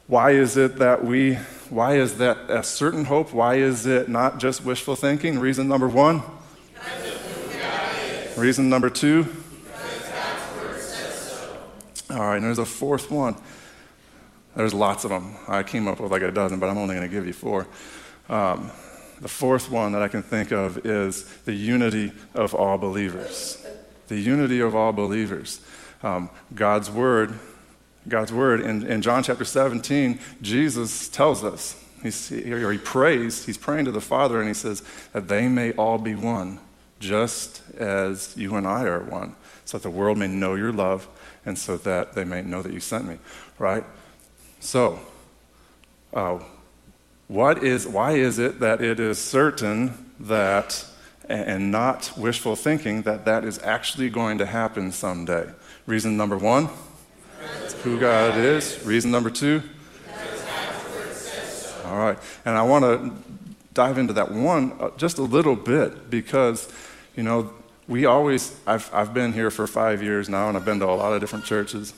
Why 0.06 0.30
is 0.30 0.56
it 0.56 0.76
that 0.76 1.04
we, 1.04 1.34
why 1.68 1.96
is 1.96 2.16
that 2.16 2.38
a 2.48 2.62
certain 2.62 3.04
hope? 3.04 3.34
Why 3.34 3.56
is 3.56 3.84
it 3.86 4.08
not 4.08 4.40
just 4.40 4.64
wishful 4.64 4.96
thinking? 4.96 5.38
Reason 5.38 5.68
number 5.68 5.86
one. 5.86 6.22
Reason 8.36 8.70
number 8.70 8.88
two. 8.88 9.28
All 12.10 12.18
right, 12.18 12.36
and 12.36 12.44
there's 12.44 12.58
a 12.58 12.66
fourth 12.66 13.10
one. 13.10 13.36
There's 14.56 14.74
lots 14.74 15.04
of 15.04 15.10
them. 15.10 15.36
I 15.46 15.62
came 15.62 15.86
up 15.86 16.00
with 16.00 16.10
like 16.10 16.22
a 16.22 16.32
dozen, 16.32 16.58
but 16.58 16.68
I'm 16.68 16.76
only 16.76 16.96
going 16.96 17.08
to 17.08 17.14
give 17.14 17.24
you 17.24 17.32
four. 17.32 17.68
Um, 18.28 18.72
the 19.20 19.28
fourth 19.28 19.70
one 19.70 19.92
that 19.92 20.02
I 20.02 20.08
can 20.08 20.22
think 20.22 20.50
of 20.50 20.84
is 20.84 21.24
the 21.44 21.52
unity 21.52 22.10
of 22.34 22.52
all 22.54 22.78
believers. 22.78 23.64
The 24.08 24.18
unity 24.18 24.58
of 24.60 24.74
all 24.74 24.92
believers. 24.92 25.60
Um, 26.02 26.30
God's 26.52 26.90
word, 26.90 27.38
God's 28.08 28.32
word 28.32 28.62
in, 28.62 28.84
in 28.84 29.02
John 29.02 29.22
chapter 29.22 29.44
17, 29.44 30.18
Jesus 30.42 31.08
tells 31.08 31.44
us, 31.44 31.80
he's, 32.02 32.32
or 32.32 32.72
he 32.72 32.78
prays, 32.78 33.44
he's 33.44 33.58
praying 33.58 33.84
to 33.84 33.92
the 33.92 34.00
Father, 34.00 34.40
and 34.40 34.48
he 34.48 34.54
says 34.54 34.82
that 35.12 35.28
they 35.28 35.46
may 35.46 35.72
all 35.72 35.98
be 35.98 36.16
one, 36.16 36.58
just 36.98 37.62
as 37.76 38.36
you 38.36 38.56
and 38.56 38.66
I 38.66 38.82
are 38.82 39.04
one, 39.04 39.36
so 39.64 39.78
that 39.78 39.84
the 39.84 39.90
world 39.90 40.18
may 40.18 40.26
know 40.26 40.56
your 40.56 40.72
love, 40.72 41.06
and 41.44 41.58
so 41.58 41.76
that 41.78 42.14
they 42.14 42.24
may 42.24 42.42
know 42.42 42.62
that 42.62 42.72
you 42.72 42.80
sent 42.80 43.06
me. 43.06 43.18
Right? 43.58 43.84
So, 44.60 44.98
uh, 46.12 46.40
what 47.28 47.62
is, 47.62 47.86
why 47.86 48.12
is 48.12 48.38
it 48.38 48.60
that 48.60 48.82
it 48.82 48.98
is 48.98 49.18
certain 49.18 50.12
that, 50.20 50.84
and 51.28 51.70
not 51.70 52.12
wishful 52.16 52.56
thinking, 52.56 53.02
that 53.02 53.24
that 53.24 53.44
is 53.44 53.58
actually 53.62 54.10
going 54.10 54.38
to 54.38 54.46
happen 54.46 54.92
someday? 54.92 55.48
Reason 55.86 56.16
number 56.16 56.36
one, 56.36 56.68
who 57.82 57.98
God 57.98 58.36
is. 58.36 58.84
Reason 58.84 59.10
number 59.10 59.30
two, 59.30 59.62
all 61.90 61.98
right. 61.98 62.18
And 62.44 62.56
I 62.56 62.62
want 62.62 62.84
to 62.84 63.12
dive 63.74 63.98
into 63.98 64.12
that 64.12 64.30
one 64.30 64.72
uh, 64.78 64.90
just 64.96 65.18
a 65.18 65.22
little 65.22 65.56
bit 65.56 66.08
because, 66.08 66.72
you 67.16 67.22
know, 67.24 67.52
we 67.90 68.06
always, 68.06 68.56
I've, 68.68 68.88
I've 68.94 69.12
been 69.12 69.32
here 69.32 69.50
for 69.50 69.66
five 69.66 70.00
years 70.00 70.28
now 70.28 70.46
and 70.48 70.56
I've 70.56 70.64
been 70.64 70.78
to 70.78 70.86
a 70.86 70.94
lot 70.94 71.12
of 71.12 71.20
different 71.20 71.44
churches 71.44 71.92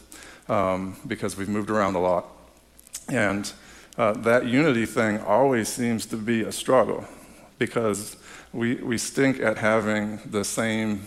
um, 0.49 0.97
because 1.07 1.37
we've 1.37 1.51
moved 1.51 1.69
around 1.69 1.97
a 1.97 1.99
lot. 1.99 2.27
And 3.09 3.53
uh, 3.99 4.15
that 4.23 4.47
unity 4.47 4.87
thing 4.87 5.21
always 5.21 5.69
seems 5.69 6.07
to 6.07 6.17
be 6.17 6.45
a 6.45 6.51
struggle 6.51 7.07
because 7.59 8.17
we, 8.55 8.77
we 8.77 8.97
stink 8.97 9.39
at 9.41 9.59
having 9.59 10.19
the 10.25 10.45
same 10.45 11.03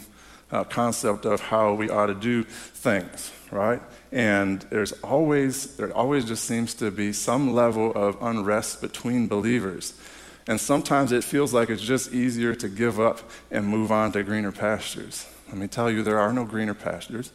uh, 0.52 0.64
concept 0.64 1.26
of 1.26 1.42
how 1.42 1.74
we 1.74 1.90
ought 1.90 2.06
to 2.06 2.14
do 2.14 2.44
things, 2.44 3.32
right? 3.50 3.82
And 4.12 4.62
there's 4.70 4.92
always, 5.02 5.78
there 5.78 5.92
always 5.98 6.26
just 6.26 6.46
seems 6.46 6.76
to 6.76 6.92
be 6.92 7.12
some 7.12 7.56
level 7.56 7.92
of 7.96 8.22
unrest 8.22 8.82
between 8.82 9.28
believers. 9.28 10.00
And 10.48 10.60
sometimes 10.62 11.12
it 11.12 11.24
feels 11.24 11.54
like 11.54 11.70
it's 11.70 11.82
just 11.82 12.14
easier 12.14 12.54
to 12.56 12.70
give 12.70 13.00
up 13.00 13.22
and 13.50 13.66
move 13.66 13.92
on 13.92 14.12
to 14.12 14.24
greener 14.24 14.52
pastures. 14.52 15.28
Let 15.48 15.58
me 15.58 15.68
tell 15.68 15.90
you, 15.90 16.04
there 16.04 16.20
are 16.20 16.34
no 16.34 16.46
greener 16.46 16.74
pastures. 16.74 17.32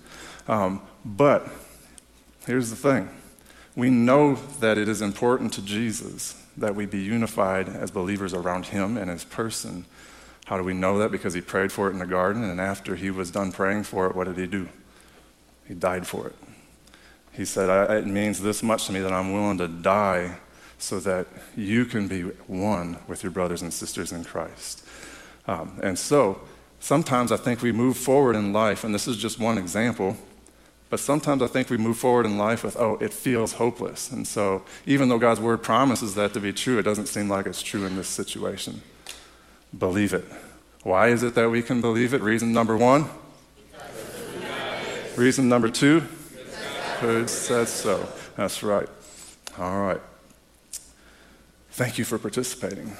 Um, 0.46 0.82
but 1.04 1.48
here's 2.46 2.70
the 2.70 2.76
thing 2.76 3.08
we 3.76 3.90
know 3.90 4.34
that 4.60 4.78
it 4.78 4.88
is 4.88 5.00
important 5.00 5.52
to 5.54 5.62
Jesus 5.62 6.36
that 6.56 6.74
we 6.74 6.86
be 6.86 7.00
unified 7.00 7.68
as 7.68 7.90
believers 7.90 8.34
around 8.34 8.66
him 8.66 8.96
and 8.96 9.10
his 9.10 9.24
person. 9.24 9.86
How 10.46 10.56
do 10.56 10.64
we 10.64 10.74
know 10.74 10.98
that? 10.98 11.10
Because 11.10 11.34
he 11.34 11.40
prayed 11.40 11.70
for 11.70 11.88
it 11.88 11.92
in 11.92 11.98
the 11.98 12.06
garden, 12.06 12.42
and 12.42 12.60
after 12.60 12.96
he 12.96 13.10
was 13.10 13.30
done 13.30 13.52
praying 13.52 13.84
for 13.84 14.08
it, 14.08 14.16
what 14.16 14.26
did 14.26 14.36
he 14.36 14.46
do? 14.46 14.68
He 15.66 15.74
died 15.74 16.06
for 16.06 16.26
it. 16.26 16.34
He 17.32 17.44
said, 17.44 17.90
It 17.90 18.06
means 18.06 18.40
this 18.40 18.62
much 18.62 18.86
to 18.86 18.92
me 18.92 19.00
that 19.00 19.12
I'm 19.12 19.32
willing 19.32 19.58
to 19.58 19.68
die 19.68 20.38
so 20.80 20.98
that 21.00 21.26
you 21.56 21.84
can 21.84 22.08
be 22.08 22.22
one 22.46 22.98
with 23.06 23.22
your 23.22 23.30
brothers 23.30 23.62
and 23.62 23.72
sisters 23.72 24.12
in 24.12 24.24
Christ. 24.24 24.84
Um, 25.46 25.78
and 25.82 25.98
so, 25.98 26.40
sometimes 26.80 27.30
I 27.30 27.36
think 27.36 27.62
we 27.62 27.70
move 27.70 27.96
forward 27.96 28.34
in 28.34 28.52
life, 28.52 28.82
and 28.82 28.94
this 28.94 29.06
is 29.06 29.16
just 29.16 29.38
one 29.38 29.58
example. 29.58 30.16
But 30.88 30.98
sometimes 30.98 31.40
I 31.42 31.46
think 31.46 31.70
we 31.70 31.76
move 31.76 31.98
forward 31.98 32.26
in 32.26 32.36
life 32.36 32.64
with, 32.64 32.76
oh, 32.76 32.98
it 33.00 33.12
feels 33.12 33.54
hopeless. 33.54 34.10
And 34.10 34.26
so, 34.26 34.64
even 34.86 35.08
though 35.08 35.18
God's 35.18 35.40
word 35.40 35.62
promises 35.62 36.14
that 36.16 36.34
to 36.34 36.40
be 36.40 36.52
true, 36.52 36.78
it 36.78 36.82
doesn't 36.82 37.06
seem 37.06 37.28
like 37.28 37.46
it's 37.46 37.62
true 37.62 37.84
in 37.86 37.94
this 37.96 38.08
situation. 38.08 38.82
Believe 39.78 40.12
it. 40.12 40.24
Why 40.82 41.08
is 41.08 41.22
it 41.22 41.34
that 41.34 41.50
we 41.50 41.62
can 41.62 41.80
believe 41.80 42.14
it? 42.14 42.22
Reason 42.22 42.52
number 42.52 42.76
one. 42.76 43.08
Reason 45.14 45.48
number 45.48 45.68
two. 45.68 46.00
Who 47.00 47.28
says 47.28 47.68
so? 47.68 48.08
That's 48.36 48.62
right. 48.62 48.88
All 49.58 49.80
right. 49.80 50.00
Thank 51.72 51.98
you 51.98 52.04
for 52.04 52.18
participating. 52.18 52.92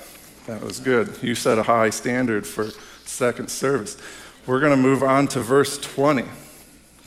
That 0.47 0.63
was 0.63 0.81
good. 0.81 1.17
You 1.23 1.35
set 1.35 1.59
a 1.59 1.65
high 1.65 1.91
standard 1.91 2.47
for 2.47 2.71
second 3.05 3.51
service. 3.51 3.97
We're 4.47 4.61
going 4.61 4.73
to 4.73 4.77
move 4.77 5.03
on 5.03 5.29
to 5.29 5.41
verse 5.41 5.79
20. 5.79 6.25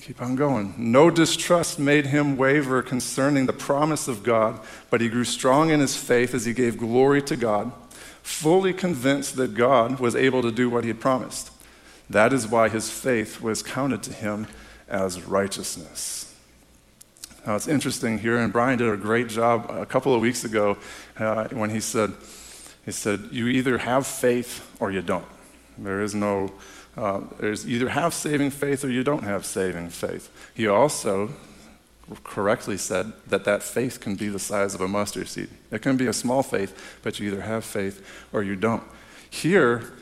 Keep 0.01 0.21
on 0.21 0.35
going. 0.35 0.73
No 0.77 1.09
distrust 1.09 1.79
made 1.79 2.07
him 2.07 2.35
waver 2.35 2.81
concerning 2.81 3.45
the 3.45 3.53
promise 3.53 4.09
of 4.09 4.21
God, 4.21 4.59
but 4.89 4.99
he 4.99 5.07
grew 5.07 5.23
strong 5.23 5.69
in 5.69 5.79
his 5.79 5.95
faith 5.95 6.33
as 6.33 6.45
he 6.45 6.53
gave 6.53 6.77
glory 6.77 7.21
to 7.23 7.37
God, 7.37 7.71
fully 8.21 8.73
convinced 8.73 9.37
that 9.37 9.53
God 9.53 10.01
was 10.01 10.15
able 10.15 10.41
to 10.41 10.51
do 10.51 10.69
what 10.69 10.83
he 10.83 10.89
had 10.89 10.99
promised. 10.99 11.51
That 12.09 12.33
is 12.33 12.47
why 12.47 12.67
his 12.67 12.89
faith 12.89 13.41
was 13.41 13.63
counted 13.63 14.03
to 14.03 14.13
him 14.13 14.47
as 14.89 15.21
righteousness. 15.23 16.32
Now 17.45 17.55
it's 17.55 17.67
interesting 17.67 18.19
here, 18.19 18.37
and 18.37 18.53
Brian 18.53 18.77
did 18.77 18.89
a 18.89 18.97
great 18.97 19.27
job 19.27 19.69
a 19.69 19.85
couple 19.85 20.15
of 20.15 20.21
weeks 20.21 20.43
ago 20.43 20.77
uh, 21.17 21.47
when 21.49 21.69
he 21.69 21.79
said, 21.79 22.13
he 22.85 22.91
said, 22.91 23.29
You 23.31 23.47
either 23.47 23.79
have 23.79 24.07
faith 24.07 24.69
or 24.79 24.91
you 24.91 25.01
don't. 25.01 25.25
There 25.77 26.01
is 26.01 26.13
no 26.13 26.51
uh, 26.95 27.21
there's 27.39 27.67
either 27.67 27.89
have 27.89 28.13
saving 28.13 28.51
faith 28.51 28.83
or 28.83 28.89
you 28.89 29.03
don't 29.03 29.23
have 29.23 29.45
saving 29.45 29.89
faith. 29.89 30.29
He 30.53 30.67
also 30.67 31.31
correctly 32.23 32.77
said 32.77 33.13
that 33.27 33.45
that 33.45 33.63
faith 33.63 33.99
can 33.99 34.15
be 34.15 34.27
the 34.27 34.39
size 34.39 34.75
of 34.75 34.81
a 34.81 34.87
mustard 34.87 35.27
seed. 35.27 35.49
It 35.71 35.81
can 35.81 35.97
be 35.97 36.07
a 36.07 36.13
small 36.13 36.43
faith, 36.43 36.99
but 37.01 37.19
you 37.19 37.31
either 37.31 37.41
have 37.41 37.65
faith 37.65 38.05
or 38.31 38.43
you 38.43 38.55
don't. 38.55 38.83
Here, 39.29 39.93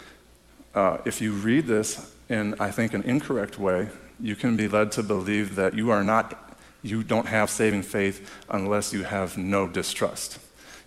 uh, 0.76 0.98
if 1.06 1.22
you 1.22 1.32
read 1.32 1.68
this 1.68 2.14
in, 2.28 2.56
I 2.60 2.72
think, 2.72 2.94
an 2.94 3.04
incorrect 3.04 3.58
way, 3.58 3.90
you 4.20 4.36
can 4.36 4.58
be 4.58 4.68
led 4.68 4.92
to 4.94 5.04
believe 5.04 5.56
that 5.56 5.74
you 5.74 5.92
are 5.92 6.04
not, 6.04 6.51
you 6.84 7.04
don't 7.04 7.28
have 7.28 7.50
saving 7.50 7.84
faith 7.84 8.30
unless 8.50 8.94
you 8.94 9.04
have 9.04 9.38
no 9.38 9.68
distrust. 9.68 10.40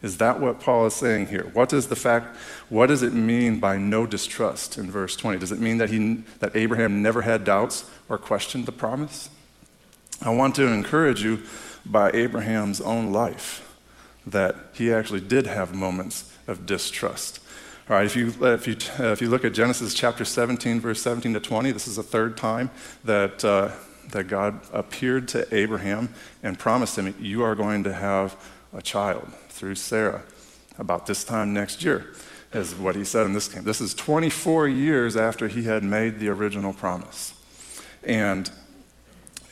Is 0.02 0.18
that 0.18 0.38
what 0.38 0.60
Paul 0.60 0.86
is 0.86 0.94
saying 0.94 1.28
here? 1.28 1.44
What 1.54 1.72
is 1.72 1.88
the 1.88 1.96
fact, 1.96 2.36
what 2.68 2.88
does 2.88 3.02
it 3.02 3.14
mean 3.14 3.58
by 3.58 3.78
no 3.78 4.06
distrust 4.06 4.76
in 4.76 4.90
verse 4.90 5.16
20? 5.16 5.38
Does 5.38 5.50
it 5.50 5.60
mean 5.60 5.78
that, 5.78 5.88
he, 5.88 6.24
that 6.40 6.54
Abraham 6.54 7.02
never 7.02 7.22
had 7.22 7.44
doubts 7.44 7.88
or 8.08 8.18
questioned 8.18 8.66
the 8.66 8.72
promise? 8.72 9.30
I 10.20 10.30
want 10.30 10.56
to 10.56 10.66
encourage 10.66 11.22
you 11.22 11.42
by 11.86 12.10
Abraham's 12.12 12.80
own 12.80 13.12
life 13.12 13.74
that 14.26 14.56
he 14.74 14.92
actually 14.92 15.20
did 15.20 15.46
have 15.46 15.74
moments 15.74 16.32
of 16.46 16.66
distrust. 16.66 17.40
All 17.88 17.96
right, 17.96 18.06
if 18.06 18.16
you, 18.16 18.32
if 18.42 18.66
you, 18.66 18.76
if 18.98 19.22
you 19.22 19.28
look 19.28 19.44
at 19.44 19.54
Genesis 19.54 19.94
chapter 19.94 20.24
17, 20.24 20.80
verse 20.80 21.00
17 21.02 21.34
to 21.34 21.40
20, 21.40 21.72
this 21.72 21.86
is 21.86 21.96
the 21.96 22.02
third 22.02 22.36
time 22.36 22.70
that, 23.04 23.44
uh, 23.44 23.70
that 24.10 24.24
God 24.24 24.60
appeared 24.72 25.28
to 25.28 25.52
Abraham 25.54 26.10
and 26.42 26.58
promised 26.58 26.98
him, 26.98 27.14
You 27.18 27.42
are 27.42 27.54
going 27.54 27.84
to 27.84 27.92
have 27.92 28.36
a 28.72 28.82
child 28.82 29.28
through 29.48 29.76
Sarah 29.76 30.22
about 30.78 31.06
this 31.06 31.24
time 31.24 31.52
next 31.54 31.84
year, 31.84 32.12
is 32.52 32.74
what 32.74 32.96
he 32.96 33.04
said 33.04 33.26
in 33.26 33.32
this 33.32 33.48
case. 33.48 33.62
This 33.62 33.80
is 33.80 33.94
24 33.94 34.68
years 34.68 35.16
after 35.16 35.48
he 35.48 35.64
had 35.64 35.84
made 35.84 36.18
the 36.18 36.28
original 36.28 36.72
promise. 36.72 37.34
And, 38.02 38.50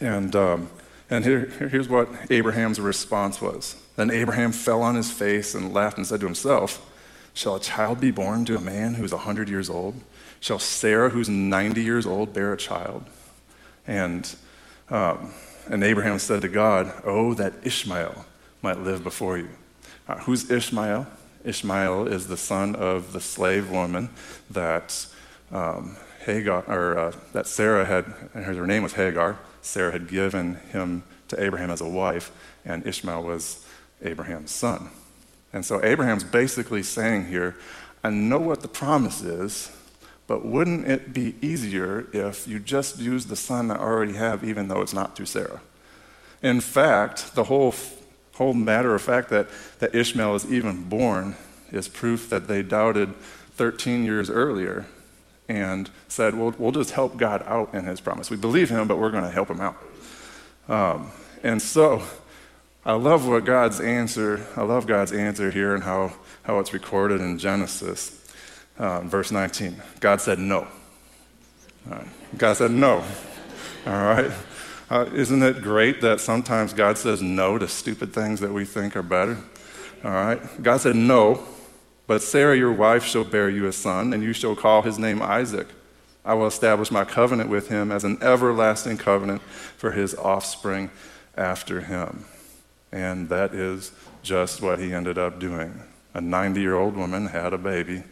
and, 0.00 0.34
um, 0.34 0.70
and 1.08 1.24
here, 1.24 1.46
here's 1.70 1.88
what 1.88 2.08
Abraham's 2.30 2.80
response 2.80 3.40
was. 3.40 3.76
Then 3.96 4.10
Abraham 4.10 4.52
fell 4.52 4.82
on 4.82 4.94
his 4.94 5.10
face 5.10 5.54
and 5.54 5.72
laughed 5.72 5.96
and 5.96 6.06
said 6.06 6.20
to 6.20 6.26
himself, 6.26 6.88
Shall 7.34 7.56
a 7.56 7.60
child 7.60 8.00
be 8.00 8.10
born 8.10 8.44
to 8.46 8.56
a 8.56 8.60
man 8.60 8.94
who's 8.94 9.12
100 9.12 9.48
years 9.48 9.70
old? 9.70 9.94
Shall 10.40 10.58
Sarah, 10.58 11.10
who's 11.10 11.28
90 11.28 11.82
years 11.82 12.04
old, 12.04 12.34
bear 12.34 12.52
a 12.52 12.56
child? 12.56 13.04
And, 13.86 14.34
um, 14.90 15.32
and 15.68 15.82
Abraham 15.82 16.18
said 16.18 16.42
to 16.42 16.48
God, 16.48 16.92
Oh, 17.04 17.34
that 17.34 17.54
Ishmael 17.64 18.24
might 18.62 18.78
live 18.78 19.02
before 19.02 19.38
you. 19.38 19.48
Uh, 20.08 20.18
who's 20.18 20.50
Ishmael? 20.50 21.06
Ishmael 21.44 22.06
is 22.06 22.28
the 22.28 22.36
son 22.36 22.76
of 22.76 23.12
the 23.12 23.20
slave 23.20 23.70
woman 23.70 24.10
that 24.50 25.06
um, 25.50 25.96
Hagar, 26.24 26.64
or 26.68 26.98
uh, 26.98 27.12
that 27.32 27.46
Sarah 27.46 27.84
had, 27.84 28.04
her 28.34 28.66
name 28.66 28.82
was 28.82 28.92
Hagar. 28.94 29.38
Sarah 29.60 29.92
had 29.92 30.08
given 30.08 30.56
him 30.70 31.02
to 31.28 31.42
Abraham 31.42 31.70
as 31.70 31.80
a 31.80 31.88
wife, 31.88 32.30
and 32.64 32.86
Ishmael 32.86 33.22
was 33.22 33.66
Abraham's 34.02 34.50
son. 34.50 34.90
And 35.52 35.64
so 35.64 35.84
Abraham's 35.84 36.24
basically 36.24 36.82
saying 36.82 37.26
here, 37.26 37.56
I 38.04 38.10
know 38.10 38.38
what 38.38 38.62
the 38.62 38.68
promise 38.68 39.22
is, 39.22 39.70
but 40.32 40.46
wouldn't 40.46 40.88
it 40.88 41.12
be 41.12 41.34
easier 41.42 42.06
if 42.14 42.48
you 42.48 42.58
just 42.58 42.98
use 42.98 43.26
the 43.26 43.36
son 43.36 43.70
I 43.70 43.76
already 43.76 44.14
have, 44.14 44.42
even 44.42 44.68
though 44.68 44.80
it's 44.80 44.94
not 44.94 45.14
through 45.14 45.26
Sarah? 45.26 45.60
In 46.42 46.62
fact, 46.62 47.34
the 47.34 47.44
whole, 47.44 47.74
whole 48.36 48.54
matter 48.54 48.94
of 48.94 49.02
fact 49.02 49.28
that, 49.28 49.46
that 49.80 49.94
Ishmael 49.94 50.34
is 50.36 50.50
even 50.50 50.88
born 50.88 51.36
is 51.70 51.86
proof 51.86 52.30
that 52.30 52.48
they 52.48 52.62
doubted 52.62 53.12
13 53.56 54.06
years 54.06 54.30
earlier 54.30 54.86
and 55.50 55.90
said, 56.08 56.34
well, 56.34 56.54
we'll 56.56 56.72
just 56.72 56.92
help 56.92 57.18
God 57.18 57.44
out 57.46 57.74
in 57.74 57.84
his 57.84 58.00
promise. 58.00 58.30
We 58.30 58.38
believe 58.38 58.70
him, 58.70 58.88
but 58.88 58.96
we're 58.96 59.10
going 59.10 59.24
to 59.24 59.30
help 59.30 59.50
him 59.50 59.60
out. 59.60 59.76
Um, 60.66 61.10
and 61.42 61.60
so 61.60 62.04
I 62.86 62.94
love 62.94 63.28
what 63.28 63.44
God's 63.44 63.82
answer, 63.82 64.46
I 64.56 64.62
love 64.62 64.86
God's 64.86 65.12
answer 65.12 65.50
here 65.50 65.74
and 65.74 65.84
how, 65.84 66.14
how 66.44 66.58
it's 66.58 66.72
recorded 66.72 67.20
in 67.20 67.36
Genesis. 67.36 68.21
Uh, 68.78 69.00
verse 69.02 69.30
19. 69.30 69.76
God 70.00 70.20
said 70.20 70.38
no. 70.38 70.66
God 72.36 72.54
said 72.54 72.70
no. 72.70 73.04
All 73.86 73.92
right. 73.92 74.30
Uh, 74.90 75.06
isn't 75.14 75.42
it 75.42 75.62
great 75.62 76.00
that 76.00 76.20
sometimes 76.20 76.72
God 76.72 76.98
says 76.98 77.22
no 77.22 77.58
to 77.58 77.66
stupid 77.68 78.12
things 78.12 78.40
that 78.40 78.52
we 78.52 78.64
think 78.64 78.96
are 78.96 79.02
better? 79.02 79.38
All 80.04 80.10
right. 80.10 80.62
God 80.62 80.80
said 80.80 80.96
no, 80.96 81.42
but 82.06 82.22
Sarah, 82.22 82.56
your 82.56 82.72
wife, 82.72 83.04
shall 83.04 83.24
bear 83.24 83.48
you 83.48 83.66
a 83.66 83.72
son, 83.72 84.12
and 84.12 84.22
you 84.22 84.32
shall 84.32 84.54
call 84.54 84.82
his 84.82 84.98
name 84.98 85.22
Isaac. 85.22 85.68
I 86.24 86.34
will 86.34 86.46
establish 86.46 86.90
my 86.90 87.04
covenant 87.04 87.50
with 87.50 87.68
him 87.68 87.90
as 87.90 88.04
an 88.04 88.18
everlasting 88.22 88.98
covenant 88.98 89.42
for 89.42 89.92
his 89.92 90.14
offspring 90.14 90.90
after 91.36 91.80
him. 91.80 92.24
And 92.92 93.28
that 93.28 93.54
is 93.54 93.92
just 94.22 94.60
what 94.60 94.78
he 94.78 94.92
ended 94.92 95.18
up 95.18 95.38
doing. 95.38 95.82
A 96.14 96.20
90 96.20 96.60
year 96.60 96.76
old 96.76 96.96
woman 96.96 97.26
had 97.26 97.52
a 97.52 97.58
baby 97.58 98.04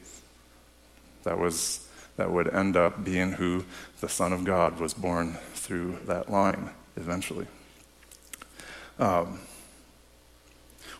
that, 1.24 1.38
was, 1.38 1.88
that 2.16 2.30
would 2.30 2.52
end 2.52 2.76
up 2.76 3.04
being 3.04 3.32
who 3.32 3.64
the 4.00 4.08
Son 4.08 4.32
of 4.32 4.44
God 4.44 4.78
was 4.80 4.94
born 4.94 5.34
through 5.54 5.98
that 6.06 6.30
line 6.30 6.70
eventually. 6.96 7.46
Um, 8.98 9.40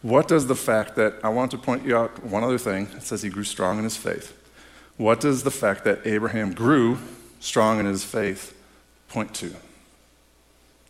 what 0.03 0.29
does 0.29 0.47
the 0.47 0.55
fact 0.55 0.97
that, 0.97 1.15
I 1.23 1.29
want 1.29 1.51
to 1.51 1.59
point 1.59 1.85
you 1.85 1.97
out 1.97 2.25
one 2.25 2.43
other 2.43 2.57
thing. 2.57 2.89
It 2.97 3.03
says 3.03 3.23
he 3.23 3.29
grew 3.29 3.45
strong 3.45 3.79
in 3.79 3.85
his 3.85 3.97
faith. 3.97 4.37
What 4.97 5.21
does 5.21 5.43
the 5.43 5.51
fact 5.51 5.85
that 5.85 6.07
Abraham 6.07 6.55
grew 6.55 6.99
strong 7.39 7.79
in 7.81 7.87
his 7.87 8.05
faith 8.05 8.57
point 9.09 9.35
to? 9.37 9.55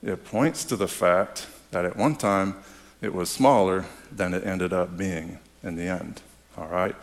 It 0.03 0.25
points 0.25 0.65
to 0.67 0.77
the 0.77 0.89
fact 0.89 1.47
that 1.73 1.85
at 1.85 1.97
one 1.97 2.17
time 2.17 2.57
it 3.01 3.15
was 3.15 3.31
smaller 3.31 3.85
than 4.13 4.35
it 4.35 4.47
ended 4.47 4.73
up 4.73 4.97
being 4.97 5.39
in 5.63 5.75
the 5.75 5.85
end. 5.85 6.23
All 6.57 6.69
right? 6.69 6.95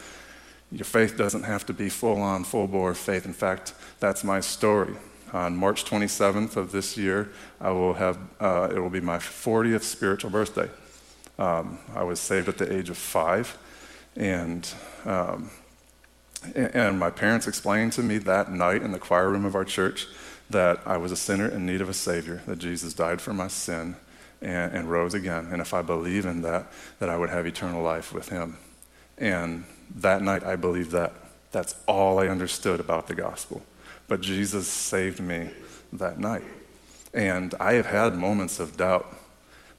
Your 0.71 0.85
faith 0.85 1.17
doesn't 1.17 1.43
have 1.43 1.65
to 1.67 1.73
be 1.73 1.89
full 1.89 2.21
on, 2.21 2.43
full 2.43 2.67
bore 2.67 2.93
faith. 2.93 3.25
In 3.25 3.33
fact, 3.33 3.73
that's 3.99 4.23
my 4.23 4.39
story. 4.39 4.95
On 5.33 5.55
March 5.55 5.85
27th 5.85 6.55
of 6.55 6.71
this 6.71 6.97
year, 6.97 7.29
I 7.59 7.71
will 7.71 7.93
have, 7.93 8.17
uh, 8.39 8.69
it 8.71 8.79
will 8.79 8.89
be 8.89 9.01
my 9.01 9.17
40th 9.17 9.83
spiritual 9.83 10.29
birthday. 10.29 10.69
Um, 11.37 11.79
I 11.93 12.03
was 12.03 12.19
saved 12.19 12.49
at 12.49 12.57
the 12.57 12.71
age 12.73 12.89
of 12.89 12.97
five, 12.97 13.57
and, 14.15 14.67
um, 15.05 15.51
and 16.55 16.97
my 16.97 17.09
parents 17.09 17.47
explained 17.47 17.93
to 17.93 18.03
me 18.03 18.17
that 18.19 18.51
night 18.51 18.81
in 18.81 18.91
the 18.91 18.99
choir 18.99 19.29
room 19.29 19.45
of 19.45 19.53
our 19.53 19.65
church 19.65 20.07
that 20.49 20.79
I 20.85 20.97
was 20.97 21.11
a 21.11 21.17
sinner 21.17 21.47
in 21.47 21.65
need 21.65 21.81
of 21.81 21.89
a 21.89 21.93
Savior, 21.93 22.41
that 22.47 22.57
Jesus 22.57 22.93
died 22.93 23.21
for 23.21 23.33
my 23.33 23.49
sin 23.49 23.97
and, 24.41 24.73
and 24.73 24.89
rose 24.89 25.13
again. 25.13 25.49
And 25.51 25.61
if 25.61 25.73
I 25.73 25.81
believe 25.81 26.25
in 26.25 26.41
that, 26.41 26.71
that 26.99 27.09
I 27.09 27.17
would 27.17 27.29
have 27.29 27.45
eternal 27.45 27.83
life 27.83 28.13
with 28.13 28.29
Him. 28.29 28.57
And 29.17 29.65
that 29.95 30.21
night, 30.21 30.43
I 30.43 30.55
believed 30.55 30.91
that. 30.91 31.13
That's 31.51 31.75
all 31.87 32.19
I 32.19 32.27
understood 32.27 32.79
about 32.79 33.07
the 33.07 33.15
gospel. 33.15 33.63
But 34.07 34.21
Jesus 34.21 34.67
saved 34.67 35.19
me 35.19 35.49
that 35.93 36.19
night. 36.19 36.43
And 37.13 37.55
I 37.59 37.73
have 37.73 37.87
had 37.87 38.15
moments 38.15 38.59
of 38.59 38.77
doubt 38.77 39.13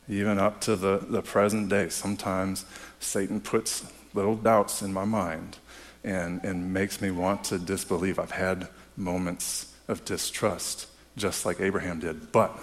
even 0.09 0.39
up 0.39 0.61
to 0.63 0.77
the, 0.77 0.99
the 1.09 1.23
present 1.23 1.69
day. 1.69 1.89
Sometimes 1.89 2.65
Satan 2.99 3.41
puts 3.41 3.85
little 4.15 4.37
doubts 4.37 4.83
in 4.83 4.93
my 4.93 5.05
mind 5.05 5.59
and, 6.03 6.43
and 6.45 6.73
makes 6.73 7.01
me 7.01 7.11
want 7.11 7.45
to 7.45 7.59
disbelieve. 7.59 8.19
I've 8.19 8.31
had 8.31 8.69
moments 8.97 9.75
of 9.87 10.05
distrust, 10.05 10.87
just 11.17 11.45
like 11.45 11.61
Abraham 11.61 12.01
did. 12.01 12.33
But 12.33 12.59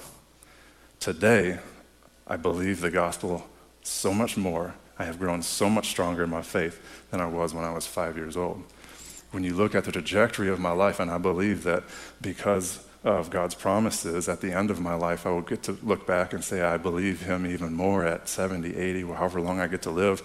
today, 1.00 1.60
I 2.28 2.38
believe 2.38 2.82
the 2.82 2.92
gospel 2.92 3.48
so 3.84 4.14
much 4.14 4.36
more. 4.38 4.74
I 4.98 5.06
have 5.06 5.20
grown 5.20 5.42
so 5.42 5.70
much 5.70 5.90
stronger 5.90 6.24
in 6.24 6.30
my 6.30 6.42
faith 6.42 6.82
than 7.12 7.20
I 7.20 7.28
was 7.28 7.54
when 7.54 7.66
I 7.66 7.74
was 7.74 7.86
five 7.86 8.18
years 8.18 8.38
old. 8.38 8.64
When 9.32 9.44
you 9.44 9.54
look 9.54 9.76
at 9.76 9.84
the 9.84 9.92
trajectory 9.92 10.50
of 10.50 10.60
my 10.60 10.72
life, 10.72 11.00
and 11.00 11.12
I 11.12 11.18
believe 11.18 11.64
that 11.64 11.84
because 12.22 12.86
of 13.04 13.30
God's 13.30 13.54
promises, 13.54 14.30
at 14.30 14.42
the 14.42 14.52
end 14.52 14.72
of 14.72 14.80
my 14.80 14.96
life, 14.96 15.28
I 15.28 15.30
will 15.30 15.42
get 15.42 15.64
to 15.64 15.78
look 15.84 16.08
back 16.08 16.34
and 16.34 16.44
say, 16.44 16.62
I 16.62 16.78
believe 16.78 17.22
Him 17.22 17.46
even 17.46 17.74
more 17.74 18.06
at 18.06 18.30
70, 18.30 18.76
80, 18.76 19.02
however 19.02 19.42
long 19.42 19.60
I 19.60 19.68
get 19.68 19.82
to 19.84 19.92
live, 19.92 20.24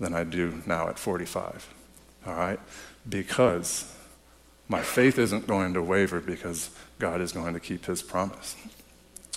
than 0.00 0.14
I 0.14 0.24
do 0.24 0.62
now 0.66 0.88
at 0.88 0.98
45. 0.98 1.68
All 2.26 2.34
right? 2.34 2.58
Because 3.08 3.94
my 4.68 4.80
faith 4.80 5.18
isn't 5.18 5.46
going 5.46 5.74
to 5.74 5.82
waver 5.82 6.20
because 6.20 6.70
God 6.98 7.20
is 7.20 7.32
going 7.32 7.54
to 7.54 7.60
keep 7.60 7.84
His 7.84 8.02
promise. 8.02 8.56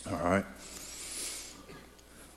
All 0.10 0.18
right? 0.18 0.46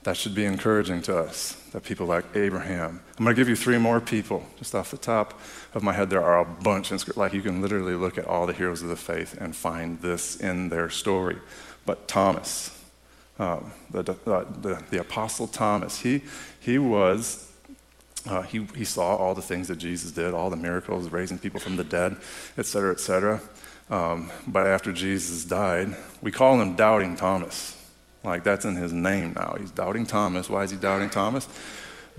That 0.09 0.17
should 0.17 0.33
be 0.33 0.45
encouraging 0.45 1.03
to 1.03 1.19
us, 1.19 1.53
that 1.71 1.83
people 1.83 2.07
like 2.07 2.25
Abraham. 2.35 2.99
I'm 3.19 3.23
going 3.23 3.35
to 3.35 3.39
give 3.39 3.47
you 3.47 3.55
three 3.55 3.77
more 3.77 4.01
people, 4.01 4.43
just 4.57 4.73
off 4.73 4.89
the 4.89 4.97
top 4.97 5.39
of 5.75 5.83
my 5.83 5.93
head. 5.93 6.09
There 6.09 6.23
are 6.23 6.39
a 6.39 6.45
bunch, 6.45 6.91
like 7.15 7.31
you 7.31 7.43
can 7.43 7.61
literally 7.61 7.93
look 7.93 8.17
at 8.17 8.25
all 8.25 8.47
the 8.47 8.53
heroes 8.53 8.81
of 8.81 8.89
the 8.89 8.95
faith 8.95 9.37
and 9.39 9.55
find 9.55 10.01
this 10.01 10.35
in 10.37 10.69
their 10.69 10.89
story. 10.89 11.37
But 11.85 12.07
Thomas, 12.07 12.75
um, 13.37 13.71
the, 13.91 14.01
the, 14.01 14.83
the, 14.89 14.99
Apostle 14.99 15.45
Thomas, 15.45 15.99
he, 15.99 16.23
he 16.59 16.79
was, 16.79 17.47
uh, 18.27 18.41
he, 18.41 18.65
he 18.75 18.85
saw 18.85 19.15
all 19.15 19.35
the 19.35 19.43
things 19.43 19.67
that 19.67 19.75
Jesus 19.75 20.09
did, 20.09 20.33
all 20.33 20.49
the 20.49 20.57
miracles, 20.57 21.07
raising 21.09 21.37
people 21.37 21.59
from 21.59 21.75
the 21.75 21.83
dead, 21.83 22.17
et 22.57 22.65
cetera, 22.65 22.91
et 22.91 22.99
cetera. 22.99 23.39
Um, 23.91 24.31
but 24.47 24.65
after 24.65 24.91
Jesus 24.91 25.45
died, 25.45 25.95
we 26.19 26.31
call 26.31 26.59
him 26.59 26.75
Doubting 26.75 27.15
Thomas 27.15 27.78
like 28.23 28.43
that's 28.43 28.65
in 28.65 28.75
his 28.75 28.91
name 28.91 29.33
now. 29.35 29.55
He's 29.59 29.71
doubting 29.71 30.05
Thomas. 30.05 30.49
Why 30.49 30.63
is 30.63 30.71
he 30.71 30.77
doubting 30.77 31.09
Thomas? 31.09 31.47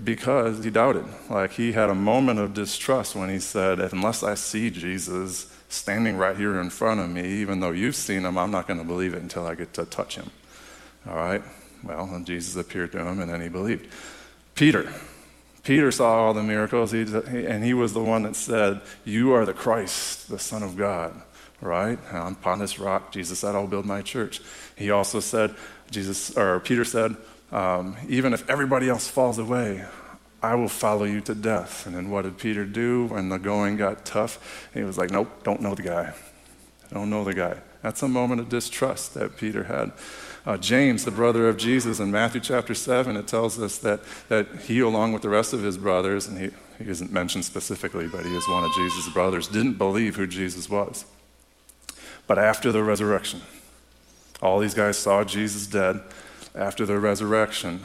Because 0.03 0.63
he 0.63 0.71
doubted. 0.71 1.05
Like 1.29 1.51
he 1.51 1.73
had 1.73 1.89
a 1.89 1.95
moment 1.95 2.39
of 2.39 2.53
distrust 2.53 3.15
when 3.15 3.29
he 3.29 3.39
said, 3.39 3.79
Unless 3.79 4.23
I 4.23 4.33
see 4.35 4.69
Jesus 4.69 5.55
standing 5.69 6.17
right 6.17 6.35
here 6.35 6.59
in 6.59 6.69
front 6.69 6.99
of 6.99 7.09
me, 7.09 7.25
even 7.25 7.59
though 7.59 7.71
you've 7.71 7.95
seen 7.95 8.25
him, 8.25 8.37
I'm 8.37 8.51
not 8.51 8.67
going 8.67 8.79
to 8.79 8.85
believe 8.85 9.13
it 9.13 9.21
until 9.21 9.45
I 9.45 9.55
get 9.55 9.73
to 9.75 9.85
touch 9.85 10.15
him. 10.15 10.31
All 11.07 11.15
right? 11.15 11.43
Well, 11.83 12.05
and 12.05 12.25
Jesus 12.25 12.55
appeared 12.55 12.91
to 12.93 12.99
him 12.99 13.19
and 13.19 13.31
then 13.31 13.41
he 13.41 13.49
believed. 13.49 13.87
Peter. 14.55 14.91
Peter 15.63 15.91
saw 15.91 16.15
all 16.15 16.33
the 16.33 16.41
miracles, 16.41 16.91
and 16.91 17.63
he 17.63 17.75
was 17.75 17.93
the 17.93 18.01
one 18.01 18.23
that 18.23 18.35
said, 18.35 18.81
You 19.05 19.33
are 19.33 19.45
the 19.45 19.53
Christ, 19.53 20.27
the 20.27 20.39
Son 20.39 20.63
of 20.63 20.75
God 20.75 21.13
right? 21.61 21.99
Upon 22.11 22.59
this 22.59 22.79
rock, 22.79 23.11
Jesus 23.11 23.39
said, 23.39 23.55
I'll 23.55 23.67
build 23.67 23.85
my 23.85 24.01
church. 24.01 24.41
He 24.75 24.91
also 24.91 25.19
said, 25.19 25.55
Jesus 25.89 26.35
or 26.37 26.59
Peter 26.59 26.83
said, 26.83 27.15
um, 27.51 27.97
even 28.07 28.33
if 28.33 28.49
everybody 28.49 28.89
else 28.89 29.07
falls 29.07 29.37
away, 29.37 29.85
I 30.41 30.55
will 30.55 30.69
follow 30.69 31.03
you 31.03 31.21
to 31.21 31.35
death. 31.35 31.85
And 31.85 31.95
then 31.95 32.09
what 32.09 32.23
did 32.23 32.37
Peter 32.37 32.65
do 32.65 33.05
when 33.05 33.29
the 33.29 33.37
going 33.37 33.77
got 33.77 34.05
tough? 34.05 34.69
He 34.73 34.83
was 34.83 34.97
like, 34.97 35.11
Nope, 35.11 35.43
don't 35.43 35.61
know 35.61 35.75
the 35.75 35.83
guy. 35.83 36.13
Don't 36.91 37.09
know 37.09 37.23
the 37.23 37.33
guy. 37.33 37.57
That's 37.83 38.01
a 38.03 38.07
moment 38.07 38.41
of 38.41 38.49
distrust 38.49 39.13
that 39.13 39.37
Peter 39.37 39.65
had. 39.65 39.91
Uh, 40.45 40.57
James, 40.57 41.05
the 41.05 41.11
brother 41.11 41.47
of 41.47 41.57
Jesus, 41.57 41.99
in 41.99 42.11
Matthew 42.11 42.41
chapter 42.41 42.73
7, 42.73 43.15
it 43.15 43.27
tells 43.27 43.59
us 43.59 43.77
that, 43.79 44.01
that 44.29 44.47
he, 44.61 44.79
along 44.79 45.13
with 45.13 45.21
the 45.21 45.29
rest 45.29 45.53
of 45.53 45.61
his 45.61 45.77
brothers, 45.77 46.27
and 46.27 46.37
he, 46.37 46.49
he 46.83 46.89
isn't 46.89 47.11
mentioned 47.11 47.45
specifically, 47.45 48.07
but 48.07 48.25
he 48.25 48.35
is 48.35 48.47
one 48.47 48.63
of 48.63 48.73
Jesus' 48.73 49.07
brothers, 49.09 49.47
didn't 49.47 49.77
believe 49.77 50.15
who 50.15 50.25
Jesus 50.25 50.67
was. 50.67 51.05
But 52.31 52.39
after 52.39 52.71
the 52.71 52.81
resurrection, 52.81 53.41
all 54.41 54.59
these 54.59 54.73
guys 54.73 54.97
saw 54.97 55.25
Jesus 55.25 55.67
dead. 55.67 55.99
After 56.55 56.85
the 56.85 56.97
resurrection, 56.97 57.81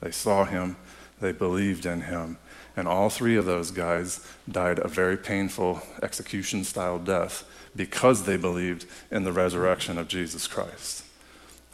they 0.00 0.10
saw 0.10 0.46
him, 0.46 0.76
they 1.20 1.32
believed 1.32 1.84
in 1.84 2.00
him. 2.00 2.38
And 2.74 2.88
all 2.88 3.10
three 3.10 3.36
of 3.36 3.44
those 3.44 3.70
guys 3.70 4.26
died 4.50 4.78
a 4.78 4.88
very 4.88 5.18
painful 5.18 5.82
execution 6.02 6.64
style 6.64 6.98
death 6.98 7.44
because 7.76 8.24
they 8.24 8.38
believed 8.38 8.86
in 9.10 9.24
the 9.24 9.32
resurrection 9.32 9.98
of 9.98 10.08
Jesus 10.08 10.46
Christ. 10.46 11.04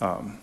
Um, 0.01 0.41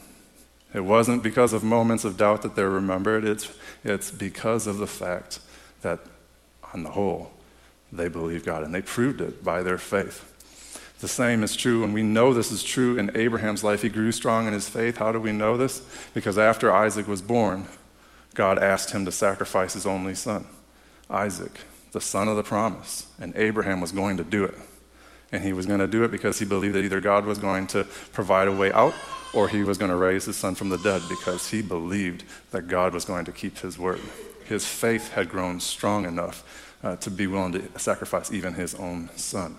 it 0.74 0.86
wasn't 0.86 1.24
because 1.24 1.52
of 1.52 1.62
moments 1.62 2.06
of 2.06 2.16
doubt 2.16 2.42
that 2.44 2.56
they're 2.56 2.70
remembered, 2.70 3.26
it's, 3.26 3.54
it's 3.84 4.12
because 4.12 4.66
of 4.66 4.78
the 4.78 4.88
fact 4.88 5.42
that, 5.82 6.00
on 6.74 6.84
the 6.84 6.92
whole, 6.92 7.34
they 7.92 8.08
believed 8.08 8.46
God 8.46 8.64
and 8.64 8.74
they 8.74 8.82
proved 8.82 9.20
it 9.20 9.44
by 9.44 9.62
their 9.62 9.78
faith. 9.78 10.32
The 11.00 11.08
same 11.08 11.44
is 11.44 11.56
true, 11.56 11.84
and 11.84 11.94
we 11.94 12.04
know 12.04 12.34
this 12.34 12.52
is 12.52 12.64
true 12.64 12.98
in 12.98 13.16
Abraham's 13.16 13.64
life. 13.64 13.82
He 13.82 13.90
grew 13.90 14.12
strong 14.12 14.48
in 14.48 14.54
his 14.54 14.70
faith. 14.70 14.98
How 14.98 15.12
do 15.12 15.20
we 15.20 15.32
know 15.32 15.58
this? 15.58 15.82
Because 16.14 16.38
after 16.38 16.72
Isaac 16.72 17.08
was 17.08 17.22
born, 17.22 17.68
God 18.34 18.60
asked 18.60 18.92
him 18.92 19.06
to 19.06 19.12
sacrifice 19.12 19.74
his 19.74 19.86
only 19.86 20.16
son, 20.16 20.46
Isaac, 21.10 21.60
the 21.92 22.02
son 22.02 22.28
of 22.28 22.38
the 22.38 22.44
promise. 22.44 23.08
And 23.20 23.36
Abraham 23.36 23.82
was 23.82 23.92
going 23.92 24.18
to 24.18 24.24
do 24.24 24.46
it. 24.46 24.56
And 25.32 25.44
he 25.44 25.54
was 25.54 25.66
going 25.66 25.80
to 25.80 25.88
do 25.88 26.04
it 26.04 26.12
because 26.12 26.40
he 26.40 26.46
believed 26.46 26.76
that 26.76 26.86
either 26.86 27.02
God 27.02 27.26
was 27.26 27.40
going 27.40 27.68
to 27.68 27.84
provide 28.14 28.48
a 28.48 28.52
way 28.52 28.72
out 28.72 28.94
or 29.34 29.50
he 29.50 29.64
was 29.64 29.78
going 29.78 29.92
to 29.92 29.98
raise 29.98 30.26
his 30.26 30.38
son 30.38 30.56
from 30.56 30.70
the 30.70 30.78
dead 30.78 31.02
because 31.10 31.50
he 31.50 31.62
believed 31.62 32.24
that 32.52 32.68
God 32.68 32.94
was 32.94 33.04
going 33.04 33.26
to 33.26 33.32
keep 33.32 33.58
his 33.60 33.78
word. 33.78 34.00
His 34.46 34.66
faith 34.66 35.12
had 35.12 35.30
grown 35.30 35.60
strong 35.60 36.06
enough 36.06 36.72
uh, 36.84 36.96
to 36.98 37.10
be 37.10 37.28
willing 37.28 37.54
to 37.54 37.80
sacrifice 37.80 38.32
even 38.32 38.54
his 38.54 38.76
own 38.76 39.10
son. 39.16 39.58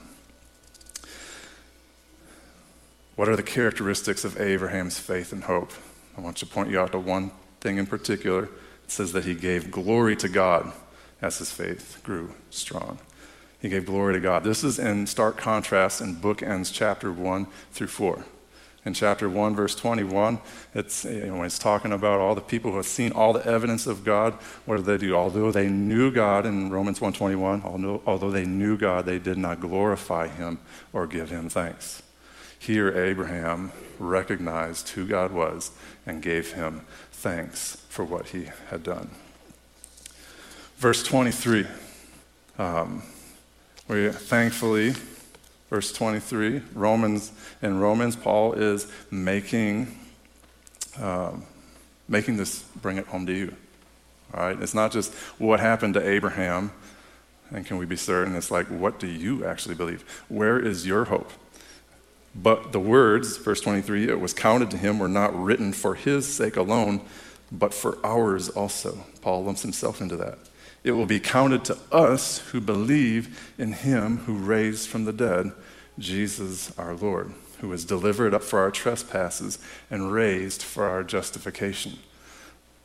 What 3.17 3.31
are 3.31 3.37
the 3.37 3.43
characteristics 3.43 4.25
of 4.25 4.39
Abraham's 4.39 4.99
faith 4.99 5.33
and 5.33 5.45
hope? 5.45 5.73
I 6.17 6.21
want 6.21 6.37
to 6.37 6.47
point 6.47 6.71
you 6.71 6.79
out 6.79 6.93
to 6.93 6.99
one 6.99 7.31
thing 7.61 7.79
in 7.79 7.87
particular. 7.87 8.45
It 8.85 8.91
says 8.91 9.13
that 9.13 9.25
he 9.25 9.35
gave 9.35 9.71
glory 9.71 10.17
to 10.17 10.29
God 10.29 10.73
as 11.23 11.39
his 11.39 11.51
faith 11.51 12.01
grew 12.03 12.35
strong. 12.51 12.99
He 13.59 13.71
gave 13.71 13.87
glory 13.87 14.13
to 14.13 14.21
God. 14.21 14.45
This 14.45 14.63
is 14.63 14.79
in 14.79 15.07
stark 15.07 15.39
contrast 15.39 16.03
in 16.03 16.17
bookends 16.17 16.71
chapter 16.71 17.11
1 17.11 17.47
through 17.73 17.87
4 17.87 18.23
in 18.85 18.95
chapter 18.95 19.29
1, 19.29 19.57
verse 19.57 19.75
21. 19.75 20.39
It's, 20.75 21.05
you 21.05 21.27
know, 21.27 21.43
it's 21.43 21.59
talking 21.59 21.93
about 21.93 22.21
all 22.21 22.35
the 22.35 22.41
people 22.41 22.71
who 22.71 22.77
have 22.77 22.87
seen 22.87 23.13
all 23.13 23.33
the 23.33 23.45
evidence 23.45 23.87
of 23.87 24.05
God. 24.05 24.35
What 24.65 24.77
did 24.77 24.85
they 24.85 24.99
do? 24.99 25.17
Although 25.17 25.51
they 25.51 25.69
knew 25.69 26.13
God 26.13 26.47
in 26.47 26.71
Romans 26.71 27.01
1.21, 27.01 27.65
although, 27.65 28.03
although 28.07 28.31
they 28.31 28.45
knew 28.45 28.77
God, 28.77 29.07
they 29.07 29.19
did 29.19 29.39
not 29.39 29.61
glorify 29.61 30.29
him 30.29 30.61
or 30.93 31.07
give 31.07 31.31
him 31.31 31.49
thanks. 31.49 32.03
Here, 32.67 32.91
Abraham 32.91 33.71
recognized 34.01 34.89
who 34.89 35.07
God 35.07 35.31
was 35.31 35.71
and 36.05 36.21
gave 36.21 36.55
him 36.55 36.81
thanks 37.13 37.77
for 37.89 38.05
what 38.05 38.31
he 38.31 38.49
had 38.71 38.83
done. 38.83 39.11
Verse 40.77 41.05
23. 41.05 41.65
Um, 42.59 43.05
we 43.87 44.09
thankfully 44.09 44.95
verse 45.71 45.93
23 45.93 46.63
romans 46.75 47.33
in 47.61 47.79
romans 47.79 48.17
paul 48.17 48.53
is 48.53 48.91
making 49.11 49.99
um, 51.01 51.45
making 52.09 52.37
this 52.37 52.63
bring 52.81 52.97
it 52.97 53.07
home 53.07 53.27
to 53.27 53.33
you 53.33 53.55
all 54.33 54.41
right 54.41 54.61
it's 54.63 54.75
not 54.75 54.91
just 54.91 55.13
what 55.39 55.61
happened 55.61 55.95
to 55.95 56.09
abraham 56.09 56.73
and 57.51 57.67
can 57.67 57.77
we 57.77 57.87
be 57.87 57.97
certain 57.97 58.35
it's 58.35 58.51
like 58.51 58.67
what 58.69 58.99
do 58.99 59.07
you 59.07 59.45
actually 59.45 59.75
believe 59.75 60.03
where 60.29 60.59
is 60.59 60.87
your 60.87 61.05
hope 61.05 61.31
but 62.43 62.73
the 62.73 62.81
words 62.81 63.37
verse 63.39 63.61
23 63.61 64.09
it 64.09 64.21
was 64.21 64.33
counted 64.33 64.71
to 64.71 64.77
him 64.77 64.99
were 64.99 65.09
not 65.09 65.35
written 65.41 65.73
for 65.73 65.95
his 65.95 66.27
sake 66.27 66.57
alone 66.57 67.01
but 67.51 67.73
for 67.73 67.99
ours 68.05 68.49
also 68.49 69.07
paul 69.21 69.45
lumps 69.45 69.63
himself 69.63 70.01
into 70.01 70.17
that 70.17 70.39
it 70.87 70.93
will 70.93 71.07
be 71.07 71.19
counted 71.19 71.65
to 71.65 71.77
us 71.91 72.39
who 72.53 72.61
believe 72.61 73.53
in 73.59 73.73
him 73.73 74.19
who 74.19 74.35
raised 74.35 74.89
from 74.89 75.05
the 75.05 75.13
dead, 75.13 75.51
Jesus 75.99 76.73
our 76.79 76.95
Lord, 76.95 77.33
who 77.59 77.67
was 77.67 77.85
delivered 77.85 78.33
up 78.33 78.45
for 78.45 78.61
our 78.61 78.71
trespasses 78.71 79.59
and 79.91 80.13
raised 80.13 80.63
for 80.63 80.85
our 80.85 81.03
justification. 81.03 81.99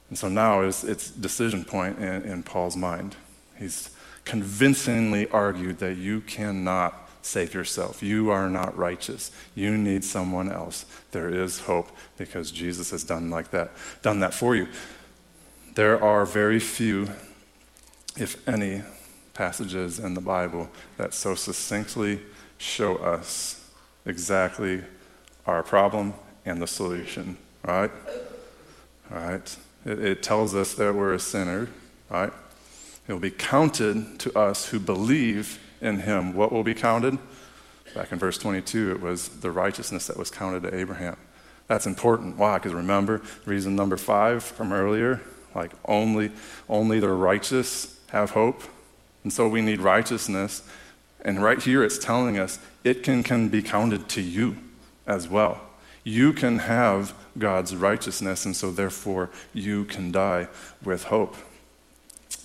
And 0.10 0.18
so 0.18 0.30
now 0.30 0.62
it's, 0.62 0.84
it's 0.84 1.12
decision 1.12 1.64
point 1.64 2.00
in, 2.00 2.24
in 2.24 2.42
Paul's 2.42 2.76
mind. 2.76 3.18
He's 3.60 3.92
convincingly 4.26 5.30
argued 5.30 5.78
that 5.78 5.98
you 5.98 6.22
cannot 6.22 7.11
save 7.22 7.54
yourself. 7.54 8.02
You 8.02 8.30
are 8.32 8.50
not 8.50 8.78
righteous. 8.78 9.32
You 9.56 9.78
need 9.78 10.04
someone 10.04 10.52
else. 10.52 10.86
There 11.12 11.30
is 11.30 11.62
hope 11.62 11.90
because 12.18 12.52
Jesus 12.52 12.92
has 12.92 13.04
done 13.04 13.30
like 13.30 13.52
that, 13.52 13.72
done 14.02 14.20
that 14.22 14.34
for 14.34 14.56
you. 14.56 14.68
There 15.76 16.04
are 16.04 16.26
very 16.26 16.60
few 16.60 17.08
if 18.18 18.48
any, 18.48 18.82
passages 19.34 20.00
in 20.00 20.14
the 20.14 20.22
Bible 20.22 20.70
that 20.98 21.14
so 21.14 21.36
succinctly 21.36 22.20
show 22.58 22.98
us 22.98 23.70
exactly 24.06 24.84
our 25.46 25.64
problem 25.64 26.14
and 26.46 26.62
the 26.62 26.68
solution, 26.68 27.38
right? 27.64 27.92
Right? 29.10 29.58
It, 29.86 30.00
it 30.00 30.24
tells 30.24 30.54
us 30.54 30.74
that 30.76 30.94
we're 30.94 31.14
a 31.14 31.20
sinner, 31.20 31.70
right? 32.10 32.32
It 33.08 33.14
will 33.14 33.20
be 33.20 33.32
counted 33.32 34.20
to 34.20 34.38
us 34.38 34.68
who 34.68 34.80
believe 34.80 35.60
in 35.82 36.02
him. 36.02 36.34
What 36.34 36.52
will 36.52 36.64
be 36.64 36.74
counted? 36.74 37.18
Back 37.94 38.12
in 38.12 38.20
verse 38.20 38.38
22, 38.38 38.92
it 38.92 39.02
was 39.02 39.28
the 39.28 39.52
righteousness 39.52 40.08
that 40.08 40.18
was 40.18 40.30
counted 40.30 40.64
to 40.64 40.76
Abraham. 40.76 41.18
That's 41.68 41.86
important. 41.86 42.38
Why? 42.38 42.58
Because 42.58 42.74
remember, 42.74 43.22
reason 43.46 43.76
number 43.76 43.98
five 43.98 44.44
from 44.44 44.72
earlier, 44.72 45.22
like 45.56 45.72
only, 45.86 46.32
only 46.70 47.00
the 47.00 47.10
righteous 47.10 48.00
have 48.08 48.32
hope. 48.32 48.62
And 49.24 49.32
so 49.32 49.48
we 49.48 49.62
need 49.62 49.80
righteousness. 49.80 50.64
And 51.24 51.44
right 51.44 51.62
here 51.62 51.84
it's 51.84 51.98
telling 51.98 52.38
us 52.38 52.60
it 52.84 53.04
can, 53.04 53.24
can 53.24 53.50
be 53.50 53.62
counted 53.62 54.10
to 54.10 54.22
you 54.22 54.58
as 55.06 55.28
well. 55.28 55.62
You 56.04 56.34
can 56.34 56.60
have 56.60 57.14
God's 57.38 57.76
righteousness, 57.76 58.46
and 58.46 58.56
so 58.56 58.72
therefore 58.72 59.30
you 59.54 59.86
can 59.86 60.12
die 60.12 60.48
with 60.84 61.06
hope. 61.06 61.36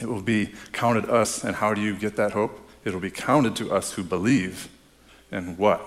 It 0.00 0.06
will 0.06 0.22
be 0.22 0.52
counted 0.72 1.08
us, 1.08 1.42
and 1.42 1.56
how 1.56 1.72
do 1.72 1.80
you 1.80 1.96
get 1.96 2.16
that 2.16 2.32
hope? 2.32 2.65
It'll 2.86 3.00
be 3.00 3.10
counted 3.10 3.56
to 3.56 3.74
us 3.74 3.94
who 3.94 4.04
believe 4.04 4.68
in 5.32 5.56
what? 5.56 5.82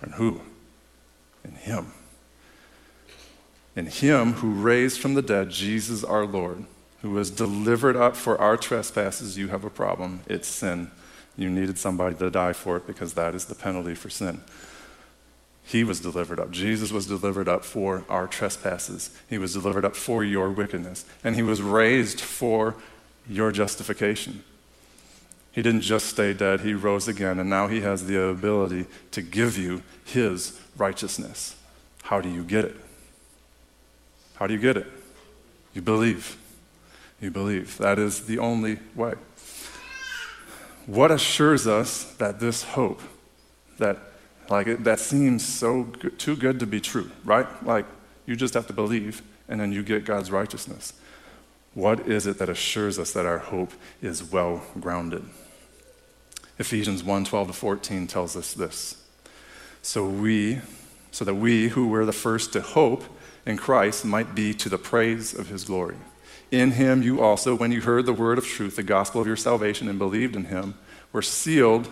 And 0.00 0.14
who? 0.14 0.40
In 1.44 1.50
Him. 1.56 1.92
In 3.74 3.86
Him 3.86 4.34
who 4.34 4.52
raised 4.52 5.00
from 5.00 5.14
the 5.14 5.20
dead 5.20 5.50
Jesus 5.50 6.04
our 6.04 6.24
Lord 6.24 6.64
who 7.02 7.10
was 7.10 7.28
delivered 7.28 7.96
up 7.96 8.14
for 8.14 8.40
our 8.40 8.56
trespasses, 8.56 9.36
you 9.36 9.48
have 9.48 9.64
a 9.64 9.68
problem. 9.68 10.20
It's 10.26 10.46
sin. 10.46 10.92
You 11.36 11.50
needed 11.50 11.76
somebody 11.76 12.14
to 12.16 12.30
die 12.30 12.52
for 12.52 12.76
it 12.76 12.86
because 12.86 13.14
that 13.14 13.34
is 13.34 13.46
the 13.46 13.56
penalty 13.56 13.96
for 13.96 14.08
sin. 14.08 14.40
He 15.64 15.82
was 15.82 15.98
delivered 15.98 16.38
up. 16.38 16.52
Jesus 16.52 16.92
was 16.92 17.06
delivered 17.06 17.48
up 17.48 17.64
for 17.64 18.04
our 18.08 18.28
trespasses. 18.28 19.10
He 19.28 19.38
was 19.38 19.54
delivered 19.54 19.84
up 19.84 19.96
for 19.96 20.22
your 20.22 20.50
wickedness. 20.50 21.04
And 21.24 21.34
he 21.34 21.42
was 21.42 21.60
raised 21.60 22.20
for 22.20 22.76
your 23.28 23.50
justification. 23.50 24.44
He 25.54 25.62
didn't 25.62 25.82
just 25.82 26.06
stay 26.06 26.32
dead, 26.32 26.60
he 26.60 26.74
rose 26.74 27.06
again, 27.06 27.38
and 27.38 27.48
now 27.48 27.68
he 27.68 27.80
has 27.82 28.06
the 28.06 28.20
ability 28.20 28.86
to 29.12 29.22
give 29.22 29.56
you 29.56 29.82
his 30.04 30.60
righteousness. 30.76 31.56
How 32.02 32.20
do 32.20 32.28
you 32.28 32.42
get 32.42 32.64
it? 32.64 32.76
How 34.34 34.46
do 34.46 34.54
you 34.54 34.60
get 34.60 34.76
it? 34.76 34.86
You 35.72 35.80
believe 35.80 36.36
you 37.24 37.30
believe. 37.30 37.78
That 37.78 37.98
is 37.98 38.26
the 38.26 38.38
only 38.38 38.78
way. 38.94 39.14
What 40.86 41.10
assures 41.10 41.66
us 41.66 42.04
that 42.18 42.38
this 42.38 42.62
hope, 42.62 43.00
that 43.78 43.98
like 44.50 44.84
that 44.84 45.00
seems 45.00 45.44
so 45.44 45.84
good, 45.84 46.18
too 46.18 46.36
good 46.36 46.60
to 46.60 46.66
be 46.66 46.80
true, 46.80 47.10
right? 47.24 47.46
Like 47.64 47.86
you 48.26 48.36
just 48.36 48.54
have 48.54 48.66
to 48.66 48.72
believe 48.74 49.22
and 49.48 49.58
then 49.58 49.72
you 49.72 49.82
get 49.82 50.04
God's 50.04 50.30
righteousness. 50.30 50.92
What 51.72 52.00
is 52.00 52.26
it 52.26 52.38
that 52.38 52.48
assures 52.48 52.98
us 52.98 53.12
that 53.12 53.26
our 53.26 53.38
hope 53.38 53.72
is 54.02 54.22
well 54.22 54.62
grounded? 54.78 55.24
Ephesians 56.58 57.02
1 57.02 57.24
12 57.24 57.48
to 57.48 57.52
14 57.52 58.06
tells 58.06 58.36
us 58.36 58.54
this. 58.54 59.02
So 59.82 60.08
we, 60.08 60.60
so 61.10 61.24
that 61.24 61.34
we 61.34 61.68
who 61.68 61.88
were 61.88 62.06
the 62.06 62.12
first 62.12 62.52
to 62.52 62.60
hope 62.60 63.04
in 63.44 63.56
Christ 63.56 64.04
might 64.04 64.34
be 64.34 64.54
to 64.54 64.68
the 64.68 64.78
praise 64.78 65.34
of 65.34 65.48
his 65.48 65.64
glory. 65.64 65.96
In 66.50 66.72
him 66.72 67.02
you 67.02 67.20
also, 67.20 67.54
when 67.54 67.72
you 67.72 67.80
heard 67.80 68.06
the 68.06 68.12
word 68.12 68.38
of 68.38 68.46
truth, 68.46 68.76
the 68.76 68.82
gospel 68.82 69.20
of 69.20 69.26
your 69.26 69.36
salvation, 69.36 69.88
and 69.88 69.98
believed 69.98 70.36
in 70.36 70.44
him, 70.44 70.74
were 71.12 71.22
sealed 71.22 71.88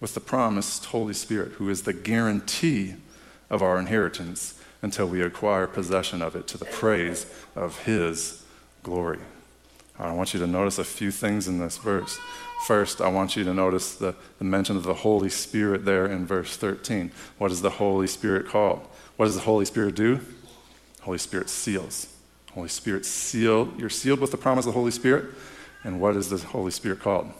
with 0.00 0.14
the 0.14 0.20
promised 0.20 0.86
Holy 0.86 1.14
Spirit, 1.14 1.52
who 1.52 1.68
is 1.68 1.82
the 1.82 1.92
guarantee 1.92 2.94
of 3.50 3.62
our 3.62 3.78
inheritance 3.78 4.60
until 4.82 5.06
we 5.06 5.22
acquire 5.22 5.66
possession 5.66 6.22
of 6.22 6.34
it 6.36 6.46
to 6.48 6.58
the 6.58 6.64
praise 6.64 7.26
of 7.54 7.84
his 7.84 8.44
glory. 8.82 9.18
I 9.98 10.12
want 10.12 10.34
you 10.34 10.40
to 10.40 10.46
notice 10.46 10.78
a 10.78 10.84
few 10.84 11.10
things 11.10 11.48
in 11.48 11.58
this 11.58 11.78
verse. 11.78 12.18
First, 12.64 13.00
I 13.00 13.08
want 13.08 13.36
you 13.36 13.44
to 13.44 13.54
notice 13.54 13.94
the, 13.94 14.14
the 14.38 14.44
mention 14.44 14.76
of 14.76 14.82
the 14.82 14.94
Holy 14.94 15.28
Spirit 15.28 15.84
there 15.84 16.06
in 16.06 16.26
verse 16.26 16.56
13. 16.56 17.12
What 17.38 17.52
is 17.52 17.62
the 17.62 17.70
Holy 17.70 18.06
Spirit 18.06 18.48
called? 18.48 18.80
What 19.16 19.26
does 19.26 19.34
the 19.34 19.42
Holy 19.42 19.64
Spirit 19.64 19.94
do? 19.94 20.20
Holy 21.02 21.18
Spirit 21.18 21.48
seals. 21.48 22.12
Holy 22.52 22.68
Spirit 22.68 23.04
sealed. 23.04 23.78
You're 23.78 23.90
sealed 23.90 24.20
with 24.20 24.30
the 24.30 24.36
promise 24.36 24.66
of 24.66 24.72
the 24.72 24.78
Holy 24.78 24.90
Spirit. 24.90 25.26
And 25.84 26.00
what 26.00 26.16
is 26.16 26.30
the 26.30 26.38
Holy 26.38 26.72
Spirit 26.72 27.00
called? 27.00 27.30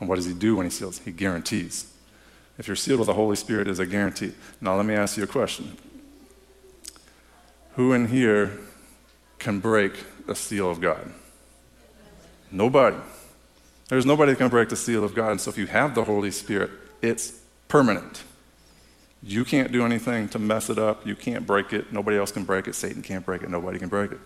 And 0.00 0.08
what 0.08 0.16
does 0.16 0.26
he 0.26 0.34
do 0.34 0.56
when 0.56 0.66
he 0.66 0.70
seals? 0.70 0.98
He 0.98 1.12
guarantees. 1.12 1.92
If 2.58 2.66
you're 2.66 2.76
sealed 2.76 2.98
with 2.98 3.06
the 3.06 3.14
Holy 3.14 3.36
Spirit, 3.36 3.68
is 3.68 3.78
a 3.78 3.86
guarantee. 3.86 4.32
Now 4.60 4.76
let 4.76 4.84
me 4.84 4.94
ask 4.94 5.16
you 5.16 5.22
a 5.22 5.28
question. 5.28 5.76
Who 7.76 7.92
in 7.92 8.08
here 8.08 8.58
can 9.38 9.60
break 9.60 9.92
the 10.26 10.34
seal 10.34 10.70
of 10.70 10.80
God? 10.80 11.10
Nobody. 12.50 12.98
There's 13.92 14.06
nobody 14.06 14.32
that 14.32 14.38
can 14.38 14.48
break 14.48 14.70
the 14.70 14.76
seal 14.76 15.04
of 15.04 15.14
God. 15.14 15.32
And 15.32 15.40
so 15.40 15.50
if 15.50 15.58
you 15.58 15.66
have 15.66 15.94
the 15.94 16.02
Holy 16.02 16.30
Spirit, 16.30 16.70
it's 17.02 17.38
permanent. 17.68 18.22
You 19.22 19.44
can't 19.44 19.70
do 19.70 19.84
anything 19.84 20.30
to 20.30 20.38
mess 20.38 20.70
it 20.70 20.78
up. 20.78 21.06
You 21.06 21.14
can't 21.14 21.46
break 21.46 21.74
it. 21.74 21.92
Nobody 21.92 22.16
else 22.16 22.32
can 22.32 22.44
break 22.44 22.66
it. 22.66 22.74
Satan 22.74 23.02
can't 23.02 23.22
break 23.22 23.42
it. 23.42 23.50
Nobody 23.50 23.78
can 23.78 23.90
break 23.90 24.12
it. 24.12 24.18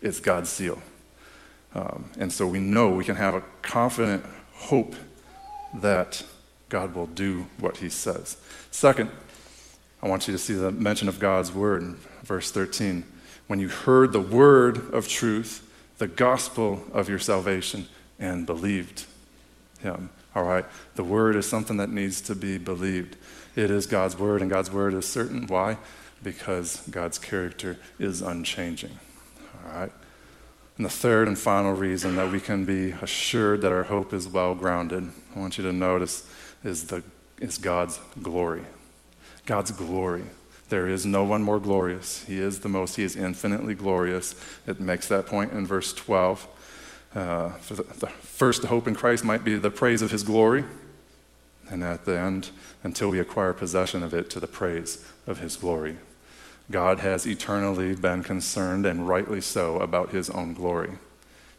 It's 0.00 0.20
God's 0.20 0.48
seal. 0.48 0.80
Um, 1.74 2.08
and 2.18 2.32
so 2.32 2.46
we 2.46 2.60
know 2.60 2.88
we 2.88 3.04
can 3.04 3.16
have 3.16 3.34
a 3.34 3.42
confident 3.60 4.24
hope 4.54 4.96
that 5.74 6.24
God 6.70 6.94
will 6.94 7.08
do 7.08 7.44
what 7.58 7.76
he 7.76 7.90
says. 7.90 8.38
Second, 8.70 9.10
I 10.02 10.08
want 10.08 10.28
you 10.28 10.32
to 10.32 10.38
see 10.38 10.54
the 10.54 10.72
mention 10.72 11.10
of 11.10 11.18
God's 11.18 11.52
word 11.52 11.82
in 11.82 11.98
verse 12.22 12.50
13. 12.50 13.04
When 13.48 13.60
you 13.60 13.68
heard 13.68 14.12
the 14.12 14.20
word 14.22 14.94
of 14.94 15.08
truth, 15.08 15.70
the 15.98 16.08
gospel 16.08 16.82
of 16.94 17.10
your 17.10 17.18
salvation, 17.18 17.86
and 18.20 18.46
believed 18.46 19.06
him. 19.80 20.10
All 20.34 20.44
right? 20.44 20.64
The 20.94 21.02
word 21.02 21.34
is 21.34 21.48
something 21.48 21.78
that 21.78 21.90
needs 21.90 22.20
to 22.22 22.34
be 22.34 22.58
believed. 22.58 23.16
It 23.56 23.70
is 23.70 23.86
God's 23.86 24.16
word, 24.16 24.42
and 24.42 24.50
God's 24.50 24.70
word 24.70 24.94
is 24.94 25.08
certain. 25.08 25.46
Why? 25.46 25.78
Because 26.22 26.82
God's 26.88 27.18
character 27.18 27.78
is 27.98 28.22
unchanging. 28.22 28.98
All 29.64 29.80
right? 29.80 29.92
And 30.76 30.86
the 30.86 30.90
third 30.90 31.28
and 31.28 31.38
final 31.38 31.72
reason 31.72 32.16
that 32.16 32.30
we 32.30 32.40
can 32.40 32.64
be 32.64 32.92
assured 32.92 33.62
that 33.62 33.72
our 33.72 33.82
hope 33.82 34.12
is 34.12 34.28
well 34.28 34.54
grounded, 34.54 35.10
I 35.34 35.38
want 35.38 35.58
you 35.58 35.64
to 35.64 35.72
notice, 35.72 36.28
is, 36.62 36.84
the, 36.86 37.02
is 37.38 37.58
God's 37.58 37.98
glory. 38.22 38.62
God's 39.46 39.72
glory. 39.72 40.24
There 40.68 40.86
is 40.86 41.04
no 41.04 41.24
one 41.24 41.42
more 41.42 41.58
glorious. 41.58 42.24
He 42.24 42.38
is 42.38 42.60
the 42.60 42.68
most, 42.68 42.94
He 42.96 43.02
is 43.02 43.16
infinitely 43.16 43.74
glorious. 43.74 44.36
It 44.66 44.78
makes 44.78 45.08
that 45.08 45.26
point 45.26 45.52
in 45.52 45.66
verse 45.66 45.92
12. 45.92 46.46
Uh, 47.14 47.50
for 47.54 47.74
the, 47.74 47.82
the 47.82 48.06
first 48.06 48.64
hope 48.64 48.86
in 48.86 48.94
Christ 48.94 49.24
might 49.24 49.44
be 49.44 49.56
the 49.56 49.70
praise 49.70 50.02
of 50.02 50.10
His 50.10 50.22
glory, 50.22 50.64
and 51.68 51.82
at 51.82 52.04
the 52.04 52.18
end, 52.18 52.50
until 52.82 53.10
we 53.10 53.18
acquire 53.18 53.52
possession 53.52 54.02
of 54.02 54.14
it, 54.14 54.30
to 54.30 54.40
the 54.40 54.46
praise 54.46 55.04
of 55.26 55.40
His 55.40 55.56
glory. 55.56 55.96
God 56.70 57.00
has 57.00 57.26
eternally 57.26 57.94
been 57.96 58.22
concerned, 58.22 58.86
and 58.86 59.08
rightly 59.08 59.40
so, 59.40 59.78
about 59.78 60.10
His 60.10 60.30
own 60.30 60.54
glory. 60.54 60.92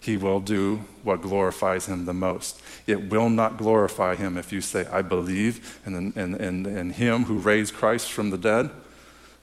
He 0.02 0.18
will 0.18 0.39
do 0.39 0.82
what 1.04 1.22
glorifies 1.22 1.86
him 1.86 2.06
the 2.06 2.14
most. 2.14 2.60
It 2.88 3.12
will 3.12 3.30
not 3.30 3.58
glorify 3.58 4.16
him 4.16 4.36
if 4.36 4.52
you 4.52 4.60
say, 4.60 4.88
I 4.88 5.04
believe 5.04 5.80
in, 5.86 6.12
in, 6.14 6.36
in, 6.36 6.66
in 6.66 6.89
him 6.89 7.26
who 7.26 7.38
raised 7.38 7.76
Christ 7.76 8.12
from 8.12 8.32
the 8.32 8.38
dead, 8.38 8.72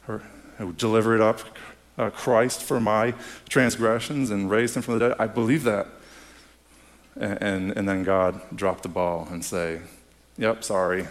or 0.08 0.24
who 0.58 0.72
delivered 0.72 1.20
up 1.20 1.38
uh, 1.96 2.10
Christ 2.10 2.60
for 2.60 2.80
my 2.80 3.14
transgressions 3.48 4.30
and 4.30 4.50
raised 4.50 4.76
him 4.76 4.82
from 4.82 4.98
the 4.98 5.10
dead. 5.10 5.16
I 5.20 5.28
believe 5.28 5.62
that. 5.62 5.86
And, 7.18 7.72
and, 7.72 7.88
then 7.88 8.04
God 8.04 8.40
drop 8.54 8.82
the 8.82 8.88
ball 8.88 9.26
and 9.30 9.44
say, 9.44 9.80
Yep, 10.36 10.62
sorry. 10.62 11.08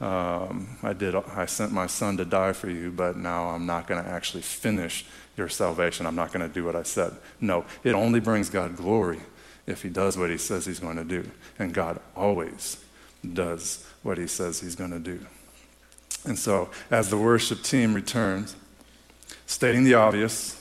Um, 0.00 0.76
I 0.82 0.92
did. 0.92 1.14
I 1.14 1.46
sent 1.46 1.72
my 1.72 1.86
son 1.86 2.16
to 2.16 2.24
die 2.24 2.52
for 2.52 2.68
you, 2.68 2.90
but 2.90 3.16
now 3.16 3.50
I'm 3.50 3.66
not 3.66 3.86
going 3.86 4.02
to 4.02 4.08
actually 4.08 4.42
finish 4.42 5.04
your 5.36 5.48
salvation. 5.48 6.06
I'm 6.06 6.16
not 6.16 6.32
going 6.32 6.46
to 6.46 6.52
do 6.52 6.64
what 6.64 6.74
I 6.74 6.82
said. 6.82 7.12
No, 7.40 7.64
it 7.84 7.94
only 7.94 8.20
brings 8.20 8.50
God 8.50 8.76
glory 8.76 9.20
if 9.66 9.82
he 9.82 9.88
does 9.88 10.16
what 10.16 10.30
he 10.30 10.38
says 10.38 10.66
he's 10.66 10.80
going 10.80 10.96
to 10.96 11.04
do. 11.04 11.30
And 11.58 11.72
God 11.72 12.00
always 12.16 12.82
does 13.32 13.86
what 14.02 14.18
he 14.18 14.26
says 14.26 14.60
he's 14.60 14.74
going 14.74 14.90
to 14.90 14.98
do. 14.98 15.20
And 16.24 16.38
so, 16.38 16.70
as 16.90 17.10
the 17.10 17.16
worship 17.16 17.62
team 17.62 17.94
returns, 17.94 18.56
stating 19.46 19.84
the 19.84 19.94
obvious, 19.94 20.60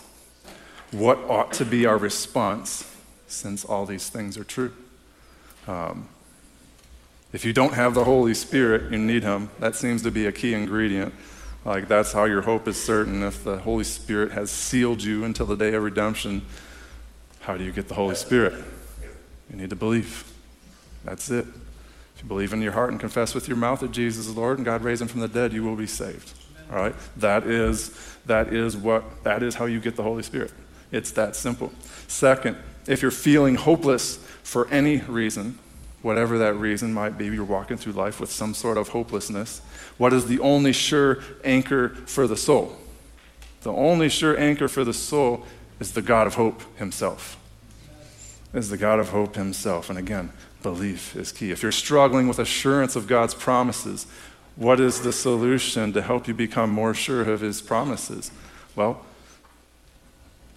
what 0.91 1.17
ought 1.30 1.51
to 1.53 1.65
be 1.65 1.86
our 1.86 1.97
response 1.97 2.86
since 3.28 3.63
all 3.63 3.86
these 3.86 4.09
things 4.09 4.38
are 4.38 4.43
true? 4.43 4.73
Um, 5.67 6.07
if 7.34 7.43
you 7.45 7.53
don't 7.53 7.73
have 7.73 7.93
the 7.93 8.05
Holy 8.05 8.34
Spirit, 8.34 8.91
you 8.91 8.97
need 8.97 9.23
Him. 9.23 9.49
That 9.59 9.75
seems 9.75 10.01
to 10.03 10.11
be 10.11 10.25
a 10.25 10.32
key 10.32 10.53
ingredient 10.53 11.13
like 11.67 11.89
that's 11.89 12.13
how 12.13 12.23
your 12.23 12.41
hope 12.43 12.65
is 12.69 12.82
certain. 12.82 13.21
If 13.23 13.43
the 13.43 13.57
Holy 13.57 13.84
Spirit 13.84 14.32
has 14.32 14.49
sealed 14.49 15.03
you 15.03 15.25
until 15.25 15.45
the 15.45 15.57
day 15.57 15.73
of 15.73 15.84
redemption, 15.84 16.45
how 17.41 17.57
do 17.57 17.65
you 17.65 17.73
get 17.73 17.89
the 17.89 17.93
Holy 17.93 18.15
Spirit? 18.15 18.53
You 19.49 19.57
need 19.57 19.69
to 19.71 19.75
believe. 19.75 20.32
That's 21.03 21.30
it. 21.30 21.45
If 22.15 22.23
you 22.23 22.28
believe 22.30 22.53
in 22.53 22.61
your 22.61 22.71
heart 22.71 22.91
and 22.91 22.99
confess 23.01 23.36
with 23.36 23.49
your 23.49 23.57
mouth 23.57 23.82
that 23.82 23.91
Jesus 23.91 24.28
is 24.28 24.38
Lord 24.38 24.59
and 24.59 24.65
God 24.65 24.82
raised 24.82 25.01
him 25.01 25.09
from 25.09 25.19
the 25.19 25.28
dead, 25.28 25.51
you 25.51 25.61
will 25.61 25.75
be 25.75 25.88
saved. 25.88 26.34
All 26.71 26.78
right? 26.78 26.95
That 27.17 27.45
is 27.45 27.91
that 28.25 28.53
is 28.53 28.78
what 28.78 29.25
that 29.25 29.43
is 29.43 29.55
how 29.55 29.65
you 29.65 29.82
get 29.82 29.97
the 29.97 30.03
Holy 30.03 30.23
Spirit. 30.23 30.53
It's 30.93 31.11
that 31.11 31.36
simple. 31.36 31.73
Second, 32.07 32.55
if 32.88 33.02
you're 33.02 33.12
feeling 33.12 33.56
hopeless 33.56 34.18
for 34.44 34.68
any 34.70 34.98
reason, 34.98 35.60
whatever 36.02 36.38
that 36.38 36.54
reason 36.54 36.94
might 36.94 37.18
be, 37.18 37.26
you're 37.26 37.44
walking 37.44 37.78
through 37.78 37.94
life 37.94 38.20
with 38.20 38.32
some 38.32 38.54
sort 38.54 38.78
of 38.78 38.90
hopelessness. 38.90 39.60
What 39.98 40.14
is 40.14 40.28
the 40.28 40.40
only 40.40 40.72
sure 40.72 41.20
anchor 41.44 41.90
for 41.90 42.28
the 42.28 42.38
soul? 42.38 42.78
The 43.62 43.74
only 43.74 44.08
sure 44.10 44.40
anchor 44.40 44.68
for 44.68 44.84
the 44.86 44.94
soul 44.94 45.44
is 45.80 45.92
the 45.92 46.02
God 46.02 46.28
of 46.28 46.36
hope 46.36 46.62
himself. 46.78 47.38
Is 48.54 48.70
the 48.70 48.78
God 48.78 49.00
of 49.00 49.10
hope 49.10 49.36
himself. 49.36 49.90
And 49.90 50.00
again, 50.00 50.32
belief 50.64 51.16
is 51.16 51.32
key. 51.32 51.52
If 51.52 51.62
you're 51.62 51.72
struggling 51.72 52.28
with 52.28 52.40
assurance 52.40 52.96
of 52.96 53.08
God's 53.08 53.34
promises, 53.34 54.08
what 54.56 54.80
is 54.80 55.02
the 55.02 55.12
solution 55.12 55.92
to 55.94 56.02
help 56.02 56.28
you 56.28 56.34
become 56.34 56.70
more 56.70 56.94
sure 56.94 57.22
of 57.30 57.42
his 57.42 57.62
promises? 57.62 58.32
Well, 58.76 59.06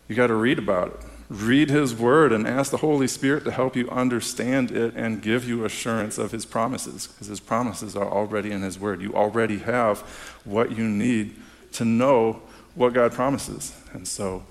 you 0.09 0.15
got 0.15 0.29
to 0.29 0.35
read 0.35 0.59
about 0.59 0.89
it 0.89 1.11
read 1.31 1.71
His 1.71 1.95
Word 1.95 2.33
and 2.33 2.47
ask 2.47 2.73
the 2.73 2.79
Holy 2.79 3.07
Spirit 3.07 3.45
to 3.45 3.53
help 3.53 3.77
you 3.77 3.89
understand 3.89 4.73
it 4.73 4.95
and 4.97 5.23
give 5.23 5.49
you 5.49 5.65
assurance 5.65 6.19
of 6.19 6.33
His 6.33 6.45
promises, 6.45 7.07
because 7.07 7.29
His 7.29 7.39
promises 7.39 7.97
are 7.97 8.11
already 8.11 8.51
in 8.51 8.63
His 8.63 8.79
Word. 8.79 9.01
You 9.01 9.15
already 9.15 9.59
have 9.59 10.01
what 10.45 10.77
you 10.77 10.89
need 10.89 11.37
to 11.75 11.85
know 11.85 12.43
what 12.75 12.95
God 12.95 13.13
promises. 13.13 13.73
And 13.93 14.07
so 14.09 14.43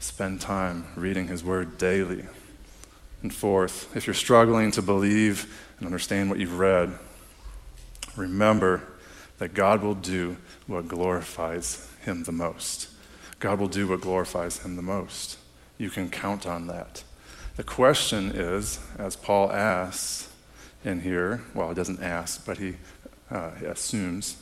spend 0.00 0.42
time 0.42 0.84
reading 0.96 1.28
His 1.28 1.42
Word 1.42 1.78
daily. 1.78 2.26
And 3.22 3.34
fourth, 3.34 3.96
if 3.96 4.06
you're 4.06 4.14
struggling 4.14 4.70
to 4.72 4.82
believe 4.82 5.66
and 5.78 5.86
understand 5.86 6.28
what 6.28 6.38
you've 6.38 6.58
read, 6.58 6.92
remember 8.16 8.82
that 9.38 9.54
God 9.54 9.82
will 9.82 9.94
do 9.94 10.36
what 10.66 10.88
glorifies 10.88 11.90
Him 12.02 12.24
the 12.24 12.32
most. 12.32 12.90
God 13.40 13.58
will 13.58 13.68
do 13.68 13.88
what 13.88 14.02
glorifies 14.02 14.58
Him 14.58 14.76
the 14.76 14.82
most 14.82 15.37
you 15.78 15.88
can 15.88 16.10
count 16.10 16.46
on 16.46 16.66
that. 16.66 17.04
The 17.56 17.62
question 17.62 18.32
is, 18.32 18.80
as 18.98 19.16
Paul 19.16 19.50
asks 19.50 20.28
in 20.84 21.00
here, 21.00 21.42
well, 21.54 21.68
he 21.68 21.74
doesn't 21.74 22.02
ask, 22.02 22.44
but 22.44 22.58
he, 22.58 22.76
uh, 23.30 23.50
assumes, 23.66 24.36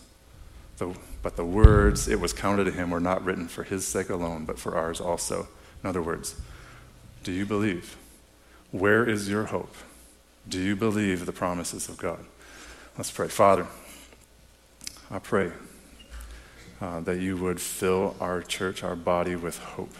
the, 0.79 0.95
but 1.23 1.37
the 1.37 1.45
words 1.45 2.09
it 2.09 2.21
was 2.21 2.33
counted 2.33 2.65
to 2.65 2.71
him 2.71 2.91
were 2.91 3.01
not 3.01 3.25
written 3.25 3.49
for 3.49 3.63
his 3.63 3.87
sake 3.87 4.11
alone, 4.11 4.45
but 4.45 4.59
for 4.59 4.77
ours 4.77 5.01
also. 5.01 5.49
In 5.83 5.89
other 5.89 6.03
words, 6.03 6.41
do 7.23 7.33
you 7.33 7.47
believe? 7.47 7.97
Where 8.71 9.09
is 9.09 9.29
your 9.29 9.45
hope? 9.45 9.75
Do 10.49 10.61
you 10.61 10.77
believe 10.77 11.27
the 11.27 11.33
promises 11.33 11.89
of 11.89 11.97
God? 11.97 12.25
Let's 12.97 13.11
pray. 13.11 13.29
Father, 13.29 13.67
I 15.11 15.19
pray 15.19 15.53
uh, 16.81 17.01
that 17.01 17.21
you 17.21 17.37
would 17.37 17.61
fill 17.61 18.15
our 18.21 18.43
church, 18.43 18.83
our 18.83 18.97
body 18.97 19.37
with 19.37 19.59
hope 19.59 19.95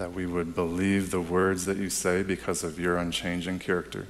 that 0.00 0.14
we 0.14 0.24
would 0.24 0.54
believe 0.54 1.10
the 1.10 1.20
words 1.20 1.66
that 1.66 1.76
you 1.76 1.90
say 1.90 2.22
because 2.22 2.64
of 2.64 2.80
your 2.80 2.96
unchanging 2.96 3.58
character. 3.58 4.06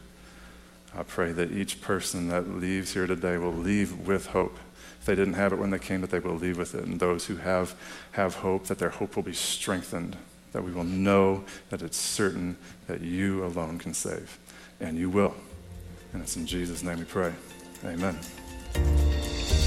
I 0.97 1.03
pray 1.03 1.33
that 1.33 1.51
each 1.51 1.81
person 1.81 2.29
that 2.29 2.49
leaves 2.49 2.95
here 2.95 3.09
today 3.09 3.39
will 3.39 3.53
leave 3.53 4.07
with 4.07 4.27
hope. 4.27 4.57
If 5.01 5.07
they 5.07 5.17
didn't 5.17 5.35
have 5.35 5.53
it 5.53 5.59
when 5.59 5.71
they 5.71 5.81
came, 5.81 6.01
that 6.03 6.11
they 6.11 6.21
will 6.21 6.37
leave 6.37 6.59
with 6.59 6.77
it. 6.77 6.85
And 6.85 7.01
those 7.01 7.27
who 7.27 7.39
have, 7.39 7.75
have 8.13 8.37
hope, 8.37 8.67
that 8.67 8.79
their 8.79 8.91
hope 8.91 9.17
will 9.17 9.25
be 9.25 9.33
strengthened, 9.33 10.17
that 10.53 10.63
we 10.63 10.71
will 10.71 10.85
know 10.85 11.43
that 11.71 11.83
it's 11.83 11.97
certain 11.97 12.57
that 12.87 13.01
you 13.01 13.45
alone 13.45 13.77
can 13.79 13.93
save. 13.93 14.39
And 14.79 14.97
you 14.97 15.11
will. 15.11 15.35
And 16.13 16.23
it's 16.23 16.37
in 16.37 16.47
Jesus' 16.47 16.85
name 16.85 17.01
we 17.01 17.05
pray. 17.05 17.33
Amen. 17.85 18.17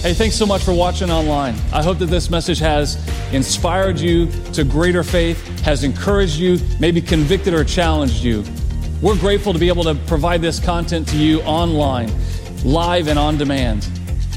Hey, 0.03 0.13
thanks 0.13 0.35
so 0.35 0.45
much 0.45 0.65
for 0.65 0.73
watching 0.73 1.09
online. 1.09 1.55
I 1.71 1.81
hope 1.81 1.97
that 1.99 2.07
this 2.07 2.29
message 2.29 2.59
has 2.59 2.97
inspired 3.31 3.97
you 3.97 4.29
to 4.51 4.65
greater 4.65 5.01
faith, 5.01 5.41
has 5.61 5.85
encouraged 5.85 6.35
you, 6.35 6.59
maybe 6.77 6.99
convicted 6.99 7.53
or 7.53 7.63
challenged 7.63 8.21
you. 8.21 8.43
We're 9.01 9.17
grateful 9.17 9.53
to 9.53 9.59
be 9.59 9.69
able 9.69 9.85
to 9.85 9.95
provide 9.95 10.41
this 10.41 10.59
content 10.59 11.07
to 11.07 11.15
you 11.15 11.39
online, 11.43 12.11
live 12.65 13.07
and 13.07 13.17
on 13.17 13.37
demand. 13.37 13.87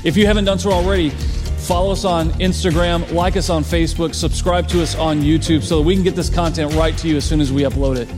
If 0.05 0.17
you 0.17 0.25
haven't 0.25 0.45
done 0.45 0.61
so 0.61 0.71
already, 0.71 1.11
follow 1.11 1.91
us 1.91 2.05
on 2.05 2.31
Instagram, 2.35 3.13
like 3.13 3.37
us 3.37 3.51
on 3.51 3.65
Facebook, 3.65 4.15
subscribe 4.15 4.69
to 4.69 4.81
us 4.81 4.95
on 4.95 5.21
YouTube 5.21 5.65
so 5.65 5.79
that 5.79 5.83
we 5.83 5.95
can 5.97 6.05
get 6.05 6.15
this 6.15 6.31
content 6.31 6.75
right 6.75 6.97
to 6.99 7.09
you 7.09 7.17
as 7.17 7.25
soon 7.25 7.41
as 7.41 7.53
we 7.53 7.63
upload 7.63 7.97
it. 7.97 8.09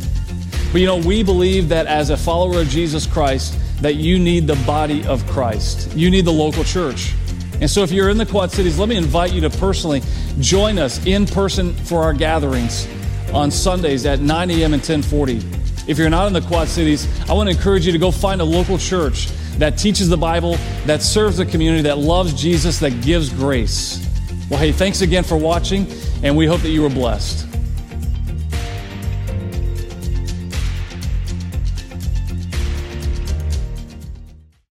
But 0.71 0.83
you 0.83 0.87
know, 0.87 0.99
we 0.99 1.23
believe 1.23 1.71
that 1.71 1.87
as 1.87 2.11
a 2.11 2.17
follower 2.19 2.61
of 2.61 2.69
Jesus 2.69 3.07
Christ, 3.07 3.59
that 3.81 3.95
you 3.95 4.19
need 4.19 4.47
the 4.47 4.57
body 4.67 5.03
of 5.07 5.27
Christ. 5.29 5.97
You 5.97 6.11
need 6.11 6.27
the 6.27 6.31
local 6.31 6.63
church. 6.63 7.15
And 7.61 7.69
so, 7.69 7.83
if 7.83 7.91
you're 7.91 8.09
in 8.09 8.19
the 8.19 8.27
Quad 8.27 8.53
Cities, 8.53 8.79
let 8.79 8.89
me 8.89 8.97
invite 8.97 9.33
you 9.33 9.41
to 9.41 9.51
personally 9.51 10.03
join 10.39 10.79
us 10.79 11.05
in 11.07 11.27
person 11.27 11.75
for 11.75 12.03
our 12.03 12.13
gatherings 12.13 12.87
on 13.33 13.51
Sundays 13.51 14.07
at 14.07 14.21
9 14.21 14.51
a.m. 14.51 14.75
and 14.75 14.83
1040. 14.83 15.43
If 15.89 15.99
you're 15.99 16.11
not 16.11 16.27
in 16.27 16.33
the 16.33 16.41
Quad 16.43 16.69
Cities, 16.69 17.09
I 17.29 17.33
want 17.33 17.49
to 17.51 17.57
encourage 17.57 17.87
you 17.87 17.93
to 17.93 17.99
go 17.99 18.11
find 18.11 18.41
a 18.41 18.45
local 18.45 18.79
church 18.79 19.29
that 19.59 19.77
teaches 19.79 20.09
the 20.09 20.17
Bible, 20.17 20.57
that 20.87 21.03
serves 21.03 21.39
the 21.39 21.47
community, 21.47 21.83
that 21.83 21.99
loves 21.99 22.33
Jesus, 22.33 22.79
that 22.79 23.01
gives 23.03 23.31
grace. 23.31 24.07
Well, 24.51 24.61
hey, 24.61 24.71
thanks 24.71 25.01
again 25.01 25.25
for 25.25 25.37
watching, 25.37 25.87
and 26.23 26.37
we 26.37 26.47
hope 26.47 26.61
that 26.61 26.71
you 26.71 26.83
were 26.83 26.91
blessed. 26.91 27.48